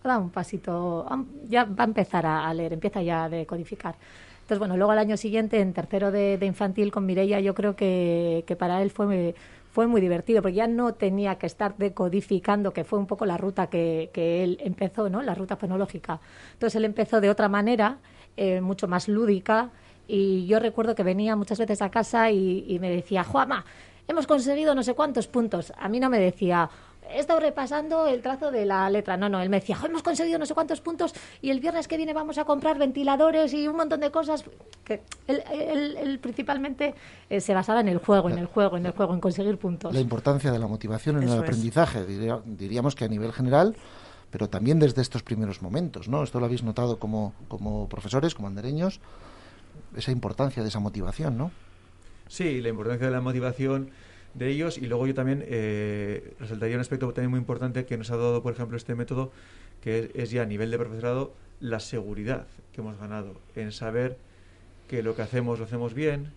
da 0.03 0.17
un 0.17 0.29
pasito, 0.29 1.07
ya 1.47 1.63
va 1.63 1.83
a 1.83 1.88
empezar 1.88 2.25
a, 2.25 2.53
leer, 2.53 2.73
empieza 2.73 3.01
ya 3.01 3.25
a 3.25 3.29
decodificar. 3.29 3.95
Entonces, 4.35 4.59
bueno, 4.59 4.75
luego 4.75 4.91
al 4.91 5.00
año 5.00 5.15
siguiente, 5.15 5.62
en 5.62 5.71
tercero 5.71 6.12
de, 6.12 6.38
de 6.38 6.45
infantil 6.45 6.91
con 6.91 7.05
Mireia, 7.05 7.39
yo 7.39 7.55
creo 7.55 7.77
que, 7.77 8.43
que 8.45 8.57
para 8.57 8.81
él 8.81 8.91
fue 8.91 9.33
fue 9.73 9.88
muy 9.88 10.01
divertido, 10.01 10.43
porque 10.43 10.53
ya 10.53 10.67
no 10.67 10.93
tenía 10.93 11.39
que 11.39 11.47
estar 11.47 11.75
decodificando, 11.77 12.73
que 12.73 12.83
fue 12.83 13.00
un 13.00 13.07
poco 13.07 13.25
la 13.25 13.38
ruta 13.38 13.71
que, 13.71 14.12
que 14.13 14.43
él 14.43 14.59
empezó, 14.62 15.09
¿no? 15.09 15.23
La 15.23 15.33
ruta 15.33 15.55
fonológica. 15.55 16.19
Entonces 16.53 16.75
él 16.75 16.85
empezó 16.85 17.19
de 17.21 17.31
otra 17.31 17.50
manera, 17.50 17.97
eh, 18.38 18.62
mucho 18.62 18.88
más 18.88 19.08
lúdica, 19.08 19.70
y 20.08 20.46
yo 20.48 20.60
recuerdo 20.60 20.96
que 20.96 21.04
venía 21.04 21.36
muchas 21.36 21.60
veces 21.60 21.82
a 21.82 21.90
casa 21.90 22.30
y, 22.32 22.66
y 22.68 22.80
me 22.80 22.90
decía, 22.90 23.24
Juama, 23.24 23.63
hemos 24.08 24.28
conseguido 24.28 24.75
no 24.75 24.84
sé 24.84 24.94
cuántos 24.96 25.28
puntos. 25.28 25.72
A 25.78 25.88
mí 25.88 26.00
no 26.00 26.10
me 26.10 26.20
decía, 26.20 26.70
he 27.10 27.20
estado 27.20 27.40
repasando 27.40 28.06
el 28.08 28.22
trazo 28.22 28.52
de 28.52 28.66
la 28.66 28.90
letra. 28.90 29.16
No, 29.16 29.30
no, 29.30 29.42
él 29.42 29.50
me 29.50 29.60
decía, 29.62 29.78
hemos 29.86 30.04
conseguido 30.04 30.38
no 30.40 30.46
sé 30.46 30.54
cuántos 30.54 30.82
puntos 30.82 31.13
y 31.42 31.52
el 31.52 31.60
viernes 31.62 31.88
que 31.88 31.96
viene 31.96 32.13
vamos 32.13 32.38
a 32.38 32.44
comprar 32.44 32.78
ventiladores 32.78 33.54
y 33.54 33.68
un 33.68 33.78
montón 33.78 34.02
de 34.02 34.12
cosas. 34.12 34.44
Que 34.84 35.04
él, 35.28 35.42
él- 35.54 35.98
él 35.98 36.20
principalmente 36.20 36.96
eh, 37.30 37.40
se 37.40 37.54
basaba 37.54 37.80
en 37.80 37.88
el 37.88 38.00
juego, 38.00 38.30
en 38.30 38.38
el 38.40 38.46
juego, 38.48 38.75
en 38.75 38.86
el 38.86 38.92
juego, 38.92 39.13
en 39.13 39.22
conseguir 39.22 39.58
puntos. 39.58 39.94
La 39.94 40.02
importancia 40.02 40.52
de 40.52 40.60
la 40.60 40.68
motivación 40.68 41.18
en 41.18 41.24
Eso 41.24 41.36
el 41.36 41.40
aprendizaje, 41.44 42.06
diría- 42.06 42.42
diríamos 42.46 42.94
que 42.96 43.06
a 43.06 43.08
nivel 43.08 43.32
general, 43.32 43.74
pero 44.34 44.50
también 44.50 44.80
desde 44.80 45.04
estos 45.04 45.22
primeros 45.22 45.62
momentos, 45.62 46.08
¿no? 46.08 46.24
Esto 46.24 46.40
lo 46.40 46.48
habéis 46.48 46.63
notado 46.63 46.98
como, 46.98 47.36
como 47.50 47.88
profesores, 47.88 48.34
como 48.34 48.48
andereños, 48.48 49.00
esa 49.96 50.12
importancia 50.12 50.63
de 50.63 50.70
esa 50.70 50.80
motivación, 50.80 51.38
¿no? 51.38 51.52
Sí, 52.28 52.60
la 52.60 52.70
importancia 52.70 53.06
de 53.06 53.13
la 53.13 53.22
motivación 53.22 53.92
de 54.34 54.50
ellos 54.50 54.80
y 54.80 54.88
luego 54.88 55.06
yo 55.06 55.13
también 55.13 55.46
eh, 55.46 56.34
resaltaría 56.40 56.75
un 56.75 56.82
aspecto 56.82 57.13
también 57.13 57.30
muy 57.30 57.38
importante 57.38 57.86
que 57.86 57.96
nos 57.96 58.10
ha 58.10 58.18
dado, 58.18 58.42
por 58.42 58.54
ejemplo, 58.54 58.75
este 58.75 58.96
método, 58.96 59.32
que 59.82 60.00
es, 60.00 60.10
es 60.16 60.32
ya 60.32 60.42
a 60.42 60.46
nivel 60.48 60.72
de 60.72 60.80
profesorado 60.80 61.36
la 61.60 61.80
seguridad 61.80 62.48
que 62.72 62.82
hemos 62.82 62.98
ganado 62.98 63.36
en 63.56 63.72
saber 63.72 64.18
que 64.88 65.04
lo 65.04 65.16
que 65.16 65.22
hacemos 65.22 65.60
lo 65.60 65.66
hacemos 65.66 65.94
bien, 65.94 66.34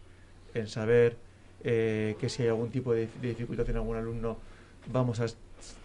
en 0.53 0.69
saber 0.69 1.17
eh, 1.65 2.15
que 2.21 2.29
si 2.29 2.43
hay 2.43 2.49
algún 2.49 2.69
tipo 2.69 2.93
de, 2.93 3.09
de 3.23 3.29
dificultad 3.29 3.71
en 3.71 3.76
algún 3.76 3.97
alumno 3.97 4.37
vamos 4.93 5.21
a 5.21 5.26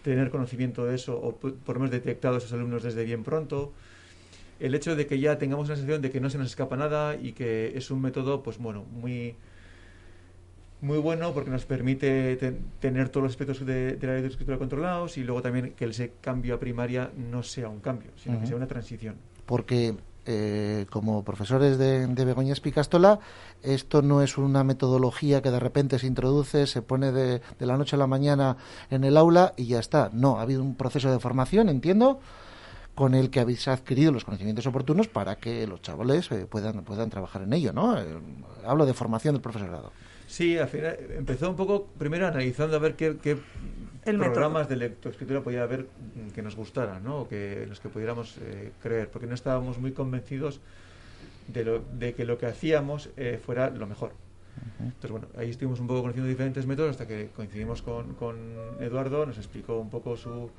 tener 0.02 0.30
conocimiento 0.30 0.84
de 0.84 0.94
eso 0.94 1.18
o 1.18 1.34
por 1.36 1.74
lo 1.76 1.80
menos 1.80 1.90
detectado 1.90 2.34
a 2.36 2.38
esos 2.38 2.52
alumnos 2.52 2.82
desde 2.82 3.04
bien 3.04 3.22
pronto. 3.24 3.72
El 4.60 4.74
hecho 4.74 4.94
de 4.94 5.06
que 5.06 5.18
ya 5.18 5.38
tengamos 5.38 5.66
una 5.68 5.76
sensación 5.76 6.02
de 6.02 6.10
que 6.10 6.20
no 6.20 6.30
se 6.30 6.38
nos 6.38 6.46
escapa 6.48 6.76
nada 6.76 7.16
y 7.16 7.32
que 7.32 7.72
es 7.76 7.90
un 7.90 8.00
método, 8.00 8.42
pues 8.42 8.58
bueno, 8.58 8.84
muy 8.90 9.34
muy 10.80 10.98
bueno 10.98 11.32
porque 11.32 11.50
nos 11.50 11.64
permite 11.64 12.36
te- 12.36 12.56
tener 12.80 13.08
todos 13.08 13.22
los 13.24 13.32
aspectos 13.32 13.64
de, 13.64 13.96
de 13.96 14.06
la 14.06 14.18
escritura 14.18 14.58
controlados 14.58 15.16
y 15.16 15.22
luego 15.22 15.40
también 15.40 15.72
que 15.76 15.84
ese 15.84 16.12
cambio 16.20 16.54
a 16.56 16.58
primaria 16.60 17.10
no 17.16 17.42
sea 17.44 17.68
un 17.68 17.78
cambio, 17.80 18.10
sino 18.16 18.40
que 18.40 18.46
sea 18.48 18.56
una 18.56 18.66
transición. 18.66 19.14
Porque 19.46 19.94
eh, 20.26 20.86
como 20.90 21.24
profesores 21.24 21.78
de, 21.78 22.06
de 22.06 22.24
Begoña 22.24 22.52
Espicastola, 22.52 23.20
esto 23.62 24.02
no 24.02 24.22
es 24.22 24.38
una 24.38 24.64
metodología 24.64 25.42
que 25.42 25.50
de 25.50 25.60
repente 25.60 25.98
se 25.98 26.06
introduce, 26.06 26.66
se 26.66 26.82
pone 26.82 27.12
de, 27.12 27.40
de 27.58 27.66
la 27.66 27.76
noche 27.76 27.96
a 27.96 27.98
la 27.98 28.06
mañana 28.06 28.56
en 28.90 29.04
el 29.04 29.16
aula 29.16 29.54
y 29.56 29.66
ya 29.66 29.78
está. 29.78 30.10
No, 30.12 30.38
ha 30.38 30.42
habido 30.42 30.62
un 30.62 30.76
proceso 30.76 31.10
de 31.10 31.18
formación, 31.18 31.68
entiendo, 31.68 32.20
con 32.94 33.14
el 33.14 33.30
que 33.30 33.40
habéis 33.40 33.66
adquirido 33.68 34.12
los 34.12 34.24
conocimientos 34.24 34.66
oportunos 34.66 35.08
para 35.08 35.36
que 35.36 35.66
los 35.66 35.80
chavales 35.82 36.30
eh, 36.30 36.46
puedan, 36.48 36.84
puedan 36.84 37.10
trabajar 37.10 37.42
en 37.42 37.52
ello, 37.52 37.72
¿no? 37.72 37.98
Eh, 37.98 38.04
hablo 38.66 38.86
de 38.86 38.94
formación 38.94 39.34
del 39.34 39.42
profesorado. 39.42 39.92
Sí, 40.26 40.56
al 40.56 40.68
final 40.68 40.96
empezó 41.16 41.50
un 41.50 41.56
poco 41.56 41.88
primero 41.98 42.26
analizando 42.26 42.76
a 42.76 42.78
ver 42.78 42.96
qué 42.96 43.38
El 44.04 44.18
método. 44.18 44.32
programas 44.34 44.68
de 44.68 44.76
lectoescritura 44.76 45.42
podía 45.42 45.62
haber 45.62 45.86
mm, 46.14 46.30
que 46.34 46.42
nos 46.42 46.56
gustaran, 46.56 47.02
¿no? 47.04 47.20
O 47.22 47.28
que 47.28 47.62
en 47.62 47.68
los 47.68 47.80
que 47.80 47.88
pudiéramos 47.88 48.36
eh, 48.38 48.72
creer, 48.82 49.08
porque 49.10 49.26
no 49.26 49.34
estábamos 49.34 49.78
muy 49.78 49.92
convencidos 49.92 50.60
de, 51.48 51.64
lo, 51.64 51.80
de 51.98 52.14
que 52.14 52.24
lo 52.24 52.38
que 52.38 52.46
hacíamos 52.46 53.10
eh, 53.16 53.38
fuera 53.44 53.70
lo 53.70 53.86
mejor. 53.86 54.12
Entonces, 54.80 55.10
bueno, 55.10 55.28
ahí 55.36 55.50
estuvimos 55.50 55.80
un 55.80 55.86
poco 55.86 56.02
conociendo 56.02 56.28
diferentes 56.28 56.66
métodos 56.66 56.90
hasta 56.90 57.06
que 57.06 57.28
coincidimos 57.34 57.82
con, 57.82 58.14
con 58.14 58.36
Eduardo, 58.80 59.24
nos 59.26 59.38
explicó 59.38 59.78
un 59.78 59.88
poco 59.90 60.16
su, 60.16 60.50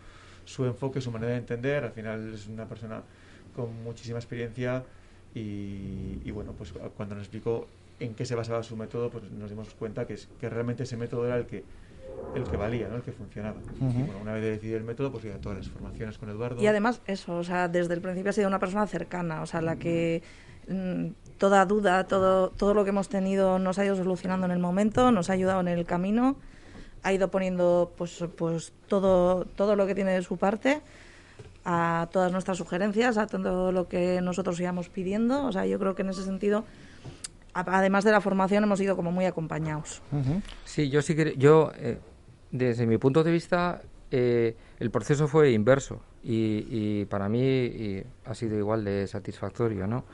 su 0.46 0.66
enfoque, 0.66 1.00
su 1.02 1.12
manera 1.12 1.32
de 1.34 1.38
entender. 1.38 1.84
Al 1.84 1.92
final 1.92 2.34
es 2.34 2.48
una 2.48 2.66
persona 2.68 3.04
con 3.56 3.84
muchísima 3.84 4.18
experiencia 4.20 4.84
y, 5.36 6.20
y 6.24 6.32
bueno, 6.32 6.54
pues 6.58 6.74
cuando 6.98 7.16
nos 7.16 7.24
explicó 7.26 7.68
en 8.00 8.16
qué 8.16 8.26
se 8.26 8.36
basaba 8.36 8.64
su 8.64 8.76
método, 8.76 9.10
pues 9.10 9.30
nos 9.32 9.50
dimos 9.50 9.74
cuenta 9.76 10.06
que, 10.08 10.14
es- 10.16 10.28
que 10.40 10.50
realmente 10.50 10.84
ese 10.84 10.98
método 10.98 11.26
era 11.28 11.38
el 11.38 11.46
que 11.46 11.64
el 12.34 12.48
que 12.48 12.58
valía, 12.58 12.88
¿no? 12.88 12.96
el 12.96 13.04
que 13.04 13.12
funcionaba. 13.12 13.60
Y 13.80 13.84
Ujú. 13.84 14.06
bueno, 14.06 14.22
una 14.22 14.34
vez 14.34 14.44
decidido 14.44 14.78
el 14.78 14.84
método, 14.84 15.12
pues 15.12 15.24
ya 15.24 15.38
todas 15.38 15.58
las 15.60 15.70
formaciones 15.70 16.18
con 16.18 16.30
Eduardo. 16.30 16.62
Y 16.62 16.68
además 16.68 17.02
eso, 17.06 17.36
o 17.38 17.44
sea, 17.44 17.68
desde 17.68 17.94
el 17.94 18.02
principio 18.02 18.30
ha 18.30 18.34
sido 18.34 18.48
una 18.48 18.60
persona 18.60 18.88
cercana, 18.88 19.42
o 19.42 19.46
sea, 19.46 19.62
la 19.62 19.76
que 19.76 20.24
mm, 20.68 21.08
toda 21.38 21.66
duda, 21.66 22.06
todo, 22.06 22.50
todo 22.50 22.74
lo 22.74 22.84
que 22.84 22.90
hemos 22.90 23.10
tenido 23.10 23.60
nos 23.60 23.78
ha 23.80 23.86
ido 23.86 23.96
solucionando 23.96 24.46
en 24.46 24.52
el 24.52 24.60
momento, 24.60 25.12
nos 25.12 25.30
ha 25.30 25.34
ayudado 25.34 25.62
en 25.62 25.68
el 25.68 25.86
camino, 25.86 26.38
ha 27.04 27.14
ido 27.14 27.30
poniendo 27.30 27.92
pues, 27.98 28.24
pues 28.38 28.74
todo, 28.88 29.46
todo 29.46 29.76
lo 29.76 29.86
que 29.86 29.96
tiene 29.96 30.12
de 30.12 30.22
su 30.24 30.38
parte 30.38 30.82
a 31.66 32.10
todas 32.12 32.32
nuestras 32.32 32.58
sugerencias, 32.58 33.18
a 33.18 33.28
todo 33.28 33.72
lo 33.72 33.88
que 33.88 34.22
nosotros 34.22 34.60
íbamos 34.60 34.90
pidiendo. 34.90 35.46
O 35.46 35.52
sea, 35.52 35.66
yo 35.66 35.80
creo 35.80 35.96
que 35.96 36.02
en 36.02 36.10
ese 36.10 36.24
sentido, 36.24 36.66
además 37.54 38.04
de 38.04 38.12
la 38.12 38.22
formación, 38.22 38.64
hemos 38.64 38.82
ido 38.82 38.96
como 38.96 39.12
muy 39.12 39.26
acompañados. 39.26 40.02
Ujú. 40.12 40.42
Sí, 40.66 40.90
yo 40.90 41.02
sí 41.02 41.16
que 41.16 41.36
yo 41.38 41.72
eh, 41.78 42.00
desde 42.54 42.86
mi 42.86 42.98
punto 42.98 43.24
de 43.24 43.32
vista 43.32 43.82
eh, 44.12 44.56
el 44.80 44.92
proceso 44.92 45.28
fue 45.28 45.52
inverso 45.52 46.00
y, 46.24 46.66
y 46.70 47.06
para 47.06 47.28
mí 47.28 48.02
ha 48.26 48.34
sido 48.36 48.58
igual 48.58 48.86
de 48.86 49.08
satisfactorio, 49.08 49.88
¿no? 49.88 50.06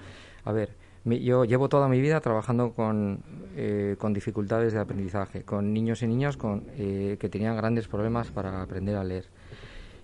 A 0.45 0.51
ver, 0.53 0.69
mi- 1.03 1.19
yo 1.19 1.43
llevo 1.43 1.67
toda 1.67 1.87
mi 1.89 1.99
vida 1.99 2.21
trabajando 2.21 2.71
con, 2.71 3.19
eh, 3.57 3.95
con 3.99 4.13
dificultades 4.13 4.71
de 4.71 4.79
aprendizaje, 4.79 5.43
con 5.43 5.73
niños 5.73 6.01
y 6.01 6.07
niñas 6.07 6.37
con, 6.37 6.63
eh, 6.77 7.17
que 7.19 7.27
tenían 7.29 7.57
grandes 7.57 7.87
problemas 7.89 8.31
para 8.31 8.61
aprender 8.61 8.95
a 8.95 9.03
leer. 9.03 9.25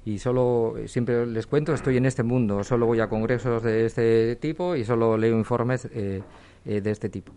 Y 0.04 0.20
solo, 0.20 0.76
eh, 0.78 0.88
siempre 0.90 1.26
les 1.26 1.48
cuento, 1.48 1.74
estoy 1.74 1.96
en 1.98 2.06
este 2.06 2.22
mundo, 2.22 2.64
solo 2.66 2.86
voy 2.86 3.00
a 3.00 3.08
congresos 3.08 3.64
de 3.64 3.86
este 3.86 4.36
tipo 4.36 4.76
y 4.76 4.84
solo 4.84 5.18
leo 5.18 5.38
informes 5.38 5.86
eh, 5.92 6.22
eh, 6.66 6.82
de 6.82 6.92
este 6.92 7.08
tipo. 7.10 7.32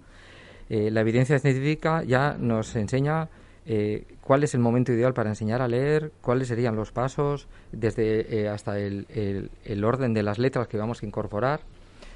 La 0.71 1.01
evidencia 1.01 1.39
científica 1.39 2.03
ya 2.03 2.37
nos 2.39 2.77
enseña 2.77 3.31
eh, 3.71 4.07
cuál 4.23 4.43
es 4.45 4.55
el 4.55 4.61
momento 4.61 4.93
ideal 4.93 5.13
para 5.13 5.29
enseñar 5.29 5.61
a 5.61 5.69
leer, 5.69 6.11
cuáles 6.23 6.49
serían 6.49 6.75
los 6.75 6.91
pasos, 6.91 7.47
desde 7.71 8.41
eh, 8.41 8.49
hasta 8.49 8.79
el, 8.79 9.07
el- 9.11 9.51
el 9.65 9.85
orden 9.85 10.15
de 10.15 10.23
las 10.23 10.39
letras 10.39 10.69
que 10.69 10.79
vamos 10.79 11.03
a 11.03 11.07
incorporar. 11.07 11.61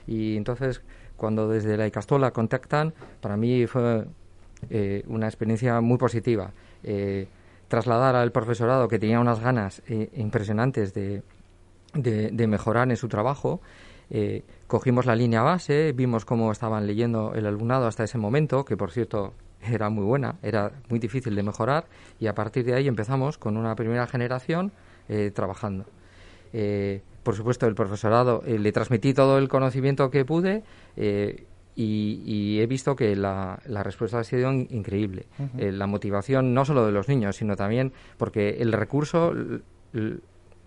Y 0.06 0.36
entonces, 0.38 0.80
cuando 1.16 1.48
desde 1.48 1.76
la 1.76 1.86
Icastola 1.86 2.30
contactan, 2.30 2.94
para 3.20 3.36
mí 3.36 3.66
fue 3.66 4.06
eh, 4.70 5.04
una 5.08 5.26
experiencia 5.26 5.78
muy 5.82 5.98
positiva. 5.98 6.52
Eh, 6.84 7.28
trasladar 7.68 8.16
al 8.16 8.32
profesorado 8.32 8.88
que 8.88 8.98
tenía 8.98 9.20
unas 9.20 9.40
ganas 9.40 9.82
eh, 9.88 10.08
impresionantes 10.16 10.94
de, 10.94 11.22
de, 11.94 12.30
de 12.30 12.46
mejorar 12.46 12.88
en 12.90 12.96
su 12.96 13.08
trabajo. 13.08 13.60
Eh, 14.10 14.42
cogimos 14.66 15.04
la 15.06 15.14
línea 15.16 15.42
base, 15.42 15.92
vimos 15.92 16.24
cómo 16.24 16.50
estaban 16.50 16.86
leyendo 16.86 17.34
el 17.34 17.46
alumnado 17.46 17.86
hasta 17.86 18.04
ese 18.04 18.18
momento, 18.18 18.64
que 18.64 18.76
por 18.76 18.90
cierto 18.90 19.32
era 19.66 19.90
muy 19.90 20.04
buena, 20.04 20.36
era 20.42 20.72
muy 20.88 20.98
difícil 20.98 21.34
de 21.34 21.42
mejorar, 21.42 21.86
y 22.18 22.26
a 22.26 22.34
partir 22.34 22.64
de 22.64 22.74
ahí 22.74 22.88
empezamos 22.88 23.38
con 23.38 23.56
una 23.56 23.74
primera 23.74 24.06
generación 24.06 24.72
eh, 25.08 25.30
trabajando. 25.34 25.84
Eh, 26.52 27.02
por 27.22 27.34
supuesto, 27.34 27.66
el 27.66 27.74
profesorado 27.74 28.42
eh, 28.44 28.58
le 28.58 28.72
transmití 28.72 29.14
todo 29.14 29.38
el 29.38 29.48
conocimiento 29.48 30.10
que 30.10 30.24
pude 30.24 30.64
y, 30.96 32.22
y 32.24 32.60
he 32.60 32.66
visto 32.66 32.94
que 32.96 33.16
la, 33.16 33.60
la 33.66 33.82
respuesta 33.82 34.18
ha 34.18 34.24
sido 34.24 34.52
in- 34.52 34.66
increíble. 34.70 35.26
La 35.56 35.86
motivación 35.86 36.52
no 36.52 36.64
solo 36.64 36.84
de 36.84 36.92
los 36.92 37.08
niños, 37.08 37.36
sino 37.36 37.56
también 37.56 37.92
porque 38.18 38.56
el 38.60 38.72
recurso 38.72 39.32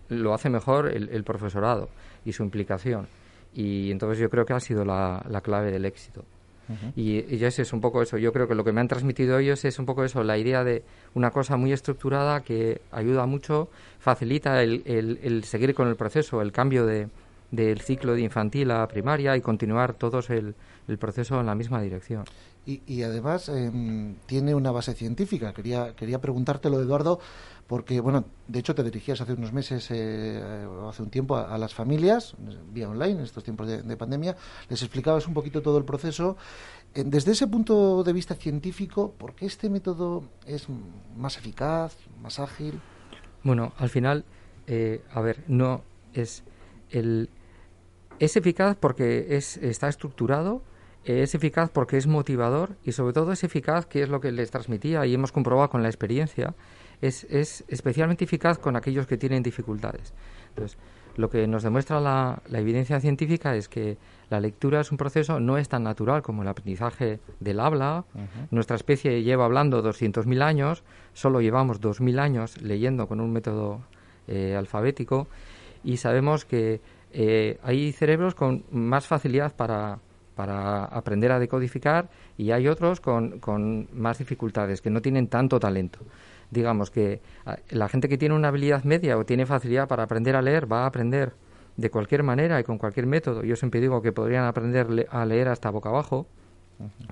lo 0.08 0.34
hace 0.34 0.50
mejor 0.50 0.88
el, 0.88 1.08
el 1.10 1.24
profesorado 1.24 1.88
y 2.24 2.32
su 2.32 2.42
implicación. 2.42 3.06
Y 3.54 3.90
entonces 3.90 4.18
yo 4.18 4.28
creo 4.28 4.44
que 4.44 4.54
ha 4.54 4.60
sido 4.60 4.84
la, 4.84 5.24
la 5.28 5.40
clave 5.40 5.70
del 5.70 5.84
éxito. 5.84 6.24
Y, 6.96 7.24
y 7.34 7.44
ese 7.44 7.62
es 7.62 7.72
un 7.72 7.80
poco 7.80 8.02
eso. 8.02 8.18
Yo 8.18 8.32
creo 8.32 8.48
que 8.48 8.54
lo 8.54 8.64
que 8.64 8.72
me 8.72 8.80
han 8.80 8.88
transmitido 8.88 9.38
ellos 9.38 9.64
es 9.64 9.78
un 9.78 9.86
poco 9.86 10.04
eso, 10.04 10.22
la 10.24 10.36
idea 10.38 10.64
de 10.64 10.82
una 11.14 11.30
cosa 11.30 11.56
muy 11.56 11.72
estructurada 11.72 12.42
que 12.42 12.80
ayuda 12.90 13.26
mucho, 13.26 13.68
facilita 13.98 14.62
el, 14.62 14.82
el- 14.86 15.18
el 15.22 15.44
seguir 15.44 15.74
con 15.74 15.88
el 15.88 15.96
proceso, 15.96 16.42
el 16.42 16.52
cambio 16.52 16.84
de, 16.86 17.08
del 17.56 17.80
ciclo 17.80 18.14
de 18.14 18.20
infantil 18.22 18.70
a 18.70 18.86
primaria 18.86 19.36
y 19.36 19.40
continuar 19.40 19.94
todos 19.94 20.30
el, 20.30 20.54
el 20.86 20.98
proceso 20.98 21.40
en 21.40 21.46
la 21.46 21.54
misma 21.54 21.80
dirección. 21.80 22.24
Y, 22.66 22.82
y 22.86 23.02
además 23.04 23.48
em, 23.48 24.16
tiene 24.26 24.54
una 24.54 24.72
base 24.72 24.92
científica. 24.92 25.52
Quería, 25.52 25.94
quería 25.94 26.20
preguntártelo, 26.20 26.80
Eduardo, 26.80 27.20
porque, 27.68 28.00
bueno, 28.00 28.24
de 28.48 28.58
hecho 28.58 28.74
te 28.74 28.82
dirigías 28.82 29.20
hace 29.20 29.34
unos 29.34 29.52
meses, 29.52 29.88
eh, 29.90 30.66
o 30.66 30.88
hace 30.88 31.02
un 31.02 31.10
tiempo, 31.10 31.36
a, 31.36 31.54
a 31.54 31.58
las 31.58 31.74
familias, 31.74 32.34
vía 32.72 32.88
online, 32.88 33.18
en 33.18 33.24
estos 33.24 33.44
tiempos 33.44 33.68
de, 33.68 33.82
de 33.82 33.96
pandemia. 33.96 34.36
Les 34.68 34.82
explicabas 34.82 35.26
un 35.28 35.34
poquito 35.34 35.62
todo 35.62 35.78
el 35.78 35.84
proceso. 35.84 36.36
Eh, 36.94 37.04
desde 37.06 37.32
ese 37.32 37.46
punto 37.46 38.02
de 38.02 38.12
vista 38.12 38.34
científico, 38.34 39.14
¿por 39.16 39.34
qué 39.34 39.46
este 39.46 39.70
método 39.70 40.24
es 40.44 40.66
más 41.16 41.36
eficaz, 41.36 41.96
más 42.20 42.40
ágil? 42.40 42.80
Bueno, 43.44 43.72
al 43.78 43.90
final, 43.90 44.24
eh, 44.66 45.02
a 45.12 45.20
ver, 45.20 45.44
no 45.46 45.82
es 46.14 46.42
el 46.90 47.30
es 48.18 48.36
eficaz 48.36 48.76
porque 48.76 49.36
es 49.36 49.56
está 49.58 49.88
estructurado, 49.88 50.62
es 51.04 51.34
eficaz 51.34 51.70
porque 51.70 51.96
es 51.96 52.06
motivador 52.06 52.76
y 52.84 52.92
sobre 52.92 53.12
todo 53.12 53.32
es 53.32 53.44
eficaz, 53.44 53.86
que 53.86 54.02
es 54.02 54.08
lo 54.08 54.20
que 54.20 54.32
les 54.32 54.50
transmitía 54.50 55.06
y 55.06 55.14
hemos 55.14 55.32
comprobado 55.32 55.70
con 55.70 55.82
la 55.82 55.88
experiencia, 55.88 56.54
es, 57.00 57.24
es 57.24 57.64
especialmente 57.68 58.24
eficaz 58.24 58.58
con 58.58 58.76
aquellos 58.76 59.06
que 59.06 59.16
tienen 59.16 59.42
dificultades. 59.42 60.14
Entonces, 60.48 60.78
lo 61.16 61.30
que 61.30 61.46
nos 61.46 61.62
demuestra 61.62 62.00
la, 62.00 62.42
evidencia 62.52 63.00
científica 63.00 63.56
es 63.56 63.68
que 63.68 63.96
la 64.28 64.40
lectura 64.40 64.80
es 64.80 64.90
un 64.90 64.98
proceso 64.98 65.40
no 65.40 65.56
es 65.56 65.68
tan 65.68 65.82
natural 65.82 66.22
como 66.22 66.42
el 66.42 66.48
aprendizaje 66.48 67.20
del 67.40 67.60
habla. 67.60 68.04
Nuestra 68.50 68.76
especie 68.76 69.22
lleva 69.22 69.44
hablando 69.44 69.82
200.000 69.82 70.42
años, 70.42 70.84
solo 71.14 71.40
llevamos 71.40 71.80
2.000 71.80 72.18
años 72.18 72.60
leyendo 72.60 73.06
con 73.06 73.20
un 73.20 73.32
método 73.32 73.80
eh, 74.28 74.56
alfabético 74.56 75.28
y 75.84 75.98
sabemos 75.98 76.44
que 76.44 76.80
eh, 77.18 77.58
hay 77.62 77.92
cerebros 77.92 78.34
con 78.34 78.64
más 78.70 79.06
facilidad 79.06 79.54
para, 79.56 79.98
para 80.34 80.84
aprender 80.84 81.32
a 81.32 81.38
decodificar 81.38 82.10
y 82.36 82.50
hay 82.50 82.68
otros 82.68 83.00
con, 83.00 83.40
con 83.40 83.88
más 83.92 84.18
dificultades, 84.18 84.82
que 84.82 84.90
no 84.90 85.00
tienen 85.00 85.28
tanto 85.28 85.58
talento 85.58 86.00
digamos 86.50 86.90
que 86.90 87.20
ah, 87.44 87.56
la 87.70 87.88
gente 87.88 88.08
que 88.08 88.18
tiene 88.18 88.34
una 88.34 88.48
habilidad 88.48 88.84
media 88.84 89.18
o 89.18 89.24
tiene 89.24 89.46
facilidad 89.46 89.88
para 89.88 90.04
aprender 90.04 90.36
a 90.36 90.42
leer 90.42 90.70
va 90.70 90.84
a 90.84 90.86
aprender 90.86 91.32
de 91.76 91.90
cualquier 91.90 92.22
manera 92.22 92.58
y 92.60 92.64
con 92.64 92.78
cualquier 92.78 93.06
método. 93.06 93.42
Yo 93.42 93.56
siempre 93.56 93.80
digo 93.80 94.00
que 94.00 94.12
podrían 94.12 94.44
aprender 94.44 95.08
a 95.10 95.24
leer 95.26 95.48
hasta 95.48 95.70
boca 95.70 95.90
abajo, 95.90 96.26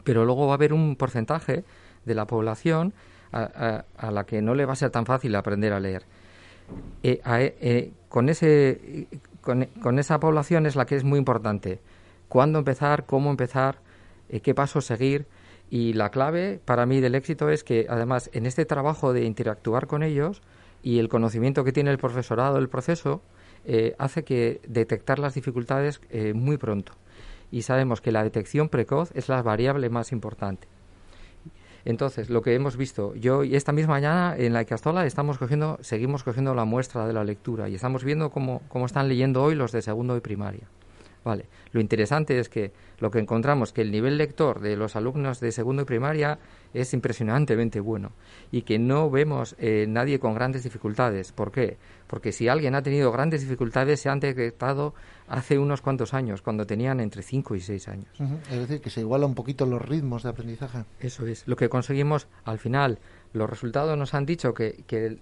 pero 0.05 0.25
luego 0.25 0.47
va 0.47 0.53
a 0.53 0.57
haber 0.57 0.73
un 0.73 0.97
porcentaje 0.97 1.65
de 2.05 2.15
la 2.15 2.27
población 2.27 2.95
a, 3.33 3.85
la 4.13 4.25
que 4.25 4.41
no 4.41 4.55
le 4.55 4.65
va 4.65 4.75
a 4.75 4.77
ser 4.77 4.91
tan 4.91 5.07
fácil 5.07 5.35
aprender 5.35 5.73
a 5.73 5.81
leer. 5.81 6.05
Eh, 7.03 7.21
eh, 7.25 7.93
con, 8.09 8.29
ese, 8.29 9.09
con, 9.45 9.65
con, 9.81 9.99
esa 9.99 10.19
población 10.19 10.67
es 10.67 10.75
la 10.75 10.87
que 10.87 10.97
es 10.97 11.05
muy 11.05 11.19
importante. 11.19 11.81
¿Cuándo 12.29 12.59
empezar? 12.59 13.07
¿Cómo 13.07 13.31
empezar? 13.31 13.79
Eh, 14.29 14.41
¿Qué 14.41 14.55
pasos 14.55 14.87
seguir? 14.87 15.27
Y 15.71 15.93
la 15.93 16.11
clave 16.11 16.61
para 16.65 16.87
mí 16.87 17.01
del 17.01 17.15
éxito 17.15 17.49
es 17.49 17.65
que, 17.65 17.87
además, 17.89 18.31
en 18.33 18.47
este 18.47 18.65
trabajo 18.65 19.13
de 19.13 19.25
interactuar 19.25 19.87
con 19.87 20.03
ellos 20.03 20.43
y 20.83 20.99
el 20.99 21.09
conocimiento 21.09 21.65
que 21.65 21.73
tiene 21.73 21.91
el 21.91 21.99
profesorado 21.99 22.57
del 22.57 22.69
proceso, 22.69 23.23
eh, 23.65 23.95
hace 23.99 24.25
que 24.25 24.61
detectar 24.69 25.19
las 25.19 25.35
dificultades 25.35 26.01
eh, 26.11 26.35
muy 26.35 26.59
pronto. 26.59 26.93
Y 27.51 27.63
sabemos 27.63 28.01
que 28.01 28.13
la 28.13 28.23
detección 28.23 28.69
precoz 28.69 29.11
es 29.15 29.29
la 29.29 29.43
variable 29.43 29.89
más 29.89 30.13
importante. 30.13 30.69
Entonces, 31.85 32.31
lo 32.31 32.41
que 32.43 32.55
hemos 32.55 32.77
visto, 32.77 33.15
yo 33.15 33.45
y 33.45 33.57
esta 33.57 33.73
misma 33.73 33.95
mañana 33.95 34.35
en 34.37 34.53
la 34.53 34.63
Icastola 34.63 35.05
estamos 35.05 35.39
cogiendo, 35.39 35.79
seguimos 35.83 36.25
cogiendo 36.25 36.55
la 36.55 36.65
muestra 36.65 37.07
de 37.07 37.13
la 37.13 37.25
lectura 37.25 37.69
y 37.69 37.75
estamos 37.75 38.05
viendo 38.05 38.31
cómo, 38.31 38.63
cómo 38.69 38.87
están 38.87 39.09
leyendo 39.09 39.43
hoy 39.43 39.55
los 39.55 39.73
de 39.73 39.83
segundo 39.83 40.17
y 40.17 40.21
primaria. 40.21 40.69
Vale. 41.25 41.47
Lo 41.73 41.81
interesante 41.81 42.39
es 42.39 42.49
que 42.49 42.73
lo 42.99 43.11
que 43.11 43.19
encontramos 43.19 43.73
que 43.73 43.83
el 43.83 43.91
nivel 43.91 44.19
lector 44.19 44.61
de 44.61 44.77
los 44.77 44.95
alumnos 44.95 45.41
de 45.41 45.53
segundo 45.53 45.83
y 45.83 45.85
primaria 45.87 46.39
es 46.73 46.93
impresionantemente 46.93 47.81
bueno 47.81 48.13
y 48.53 48.63
que 48.63 48.79
no 48.79 49.11
vemos 49.11 49.57
eh, 49.59 49.87
nadie 49.89 50.19
con 50.19 50.35
grandes 50.35 50.63
dificultades. 50.63 51.33
¿Por 51.33 51.51
qué? 51.51 51.79
Porque 52.07 52.33
si 52.33 52.49
alguien 52.49 52.75
ha 52.75 52.83
tenido 52.83 53.11
grandes 53.11 53.41
dificultades 53.41 54.01
se 54.01 54.09
han 54.09 54.21
detectado 54.21 54.95
hace 55.29 55.59
unos 55.59 55.81
cuantos 55.81 56.13
años, 56.13 56.43
cuando 56.43 56.67
tenían 56.67 57.01
entre 57.01 57.23
5 57.23 57.55
y 57.55 57.61
6 57.61 57.89
años. 57.89 58.09
Es 58.51 58.59
decir, 58.59 58.81
que 58.81 58.91
se 58.91 59.01
iguala 59.01 59.27
un 59.27 59.35
poquito 59.35 59.65
los 59.67 59.81
ritmos 59.81 60.23
de 60.23 60.29
aprendizaje. 60.29 60.85
Eso 61.01 61.27
es. 61.27 61.47
Lo 61.49 61.57
que 61.57 61.69
conseguimos 61.69 62.29
al 62.45 62.59
final, 62.59 62.99
los 63.35 63.51
resultados 63.51 63.99
nos 63.99 64.15
han 64.15 64.25
dicho 64.25 64.55
que, 64.55 64.83
que 64.87 65.19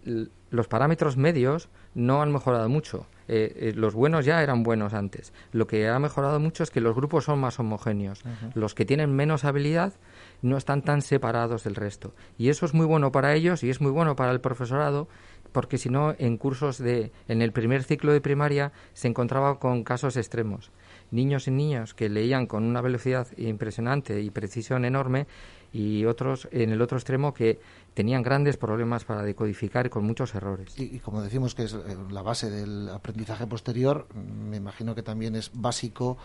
los 0.50 0.68
parámetros 0.68 1.16
medios 1.16 1.68
no 1.94 2.22
han 2.22 2.32
mejorado 2.32 2.68
mucho 2.68 3.06
eh, 3.28 3.70
eh, 3.70 3.72
los 3.74 3.94
buenos 3.94 4.24
ya 4.26 4.42
eran 4.42 4.62
buenos 4.62 4.94
antes. 4.94 5.32
Lo 5.52 5.66
que 5.66 5.88
ha 5.88 5.98
mejorado 5.98 6.40
mucho 6.40 6.62
es 6.62 6.70
que 6.70 6.80
los 6.80 6.94
grupos 6.94 7.24
son 7.24 7.38
más 7.38 7.58
homogéneos. 7.58 8.22
Los 8.54 8.74
que 8.74 8.84
tienen 8.84 9.14
menos 9.14 9.44
habilidad 9.44 9.94
no 10.42 10.56
están 10.56 10.82
tan 10.82 11.02
separados 11.02 11.64
del 11.64 11.74
resto. 11.74 12.14
Y 12.36 12.48
eso 12.48 12.66
es 12.66 12.74
muy 12.74 12.86
bueno 12.86 13.12
para 13.12 13.34
ellos 13.34 13.62
y 13.62 13.70
es 13.70 13.80
muy 13.80 13.90
bueno 13.90 14.16
para 14.16 14.32
el 14.32 14.40
profesorado 14.40 15.08
porque 15.52 15.78
si 15.78 15.90
no 15.90 16.14
en 16.18 16.36
cursos 16.38 16.78
de 16.78 17.12
en 17.28 17.42
el 17.42 17.52
primer 17.52 17.84
ciclo 17.84 18.12
de 18.12 18.20
primaria 18.20 18.72
se 18.94 19.08
encontraba 19.08 19.58
con 19.58 19.84
casos 19.84 20.16
extremos 20.16 20.70
niños 21.10 21.46
y 21.46 21.50
niñas 21.50 21.94
que 21.94 22.08
leían 22.08 22.46
con 22.46 22.64
una 22.64 22.80
velocidad 22.80 23.28
impresionante 23.36 24.20
y 24.20 24.30
precisión 24.30 24.84
enorme 24.84 25.26
y 25.72 26.04
otros 26.06 26.48
en 26.52 26.70
el 26.70 26.82
otro 26.82 26.98
extremo 26.98 27.32
que 27.32 27.60
tenían 27.94 28.22
grandes 28.22 28.56
problemas 28.56 29.04
para 29.04 29.22
decodificar 29.22 29.90
con 29.90 30.04
muchos 30.04 30.34
errores. 30.34 30.78
Y, 30.78 30.98
como 31.00 31.22
decimos 31.22 31.54
que 31.54 31.64
es 31.64 31.74
eh, 31.74 31.78
la 32.10 32.22
base 32.22 32.50
del 32.50 32.88
aprendizaje 32.88 33.46
posterior, 33.46 34.06
me 34.14 34.56
imagino 34.56 34.94
que 34.94 35.02
también 35.02 35.36
es 35.36 35.50
básico 35.54 36.16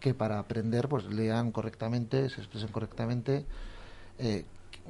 que 0.00 0.14
para 0.14 0.38
aprender 0.38 0.88
pues 0.88 1.04
lean 1.04 1.52
correctamente, 1.52 2.28
se 2.28 2.40
expresen 2.40 2.70
correctamente. 2.70 3.44
Eh, 4.18 4.44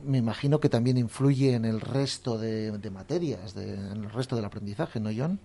me 0.05 0.19
imagino 0.19 0.59
que 0.59 0.71
también 0.71 0.97
influye 0.97 1.55
en 1.55 1.67
el 1.67 1.81
resto 1.81 2.39
de, 2.39 2.73
materias, 2.91 3.55
en 3.57 4.05
el 4.05 4.11
resto 4.11 4.37
del 4.37 4.47
aprendizaje, 4.47 5.01
¿no, 5.01 5.11
John? 5.15 5.39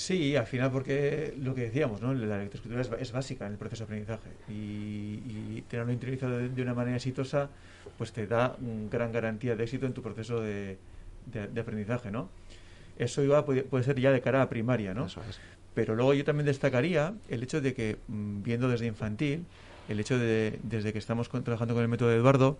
Sí, 0.00 0.34
al 0.34 0.46
final 0.46 0.70
porque 0.70 1.34
lo 1.42 1.54
que 1.54 1.60
decíamos, 1.60 2.00
¿no? 2.00 2.14
la 2.14 2.38
lectoescritura 2.38 2.80
es, 2.98 3.12
básica 3.12 3.44
en 3.44 3.52
el 3.52 3.58
proceso 3.58 3.80
de 3.80 3.84
aprendizaje 3.84 4.30
y, 4.48 4.52
y 4.52 5.64
tenerlo 5.68 5.92
interiorizado 5.92 6.38
de, 6.38 6.62
una 6.62 6.72
manera 6.72 6.96
exitosa 6.96 7.50
pues 7.98 8.10
te 8.10 8.26
da 8.26 8.56
gran 8.90 9.12
garantía 9.12 9.56
de 9.56 9.64
éxito 9.64 9.84
en 9.84 9.92
tu 9.92 10.00
proceso 10.00 10.40
de, 10.40 10.78
de, 11.26 11.60
aprendizaje, 11.60 12.10
¿no? 12.10 12.30
Eso 12.96 13.22
iba, 13.22 13.44
puede, 13.44 13.84
ser 13.84 14.00
ya 14.00 14.10
de 14.10 14.22
cara 14.22 14.40
a 14.40 14.48
primaria, 14.48 14.94
¿no? 14.94 15.06
Pero 15.74 15.94
luego 15.94 16.14
yo 16.14 16.24
también 16.24 16.46
destacaría 16.46 17.12
el 17.28 17.42
hecho 17.42 17.60
de 17.60 17.74
que, 17.74 17.98
mm, 18.08 18.42
viendo 18.42 18.70
desde 18.70 18.86
infantil, 18.86 19.44
el 19.90 20.00
hecho 20.00 20.18
de, 20.18 20.60
desde 20.62 20.94
que 20.94 20.98
estamos 20.98 21.28
trabajando 21.28 21.74
con 21.74 21.82
el 21.82 21.90
método 21.90 22.08
de 22.08 22.16
Eduardo, 22.16 22.56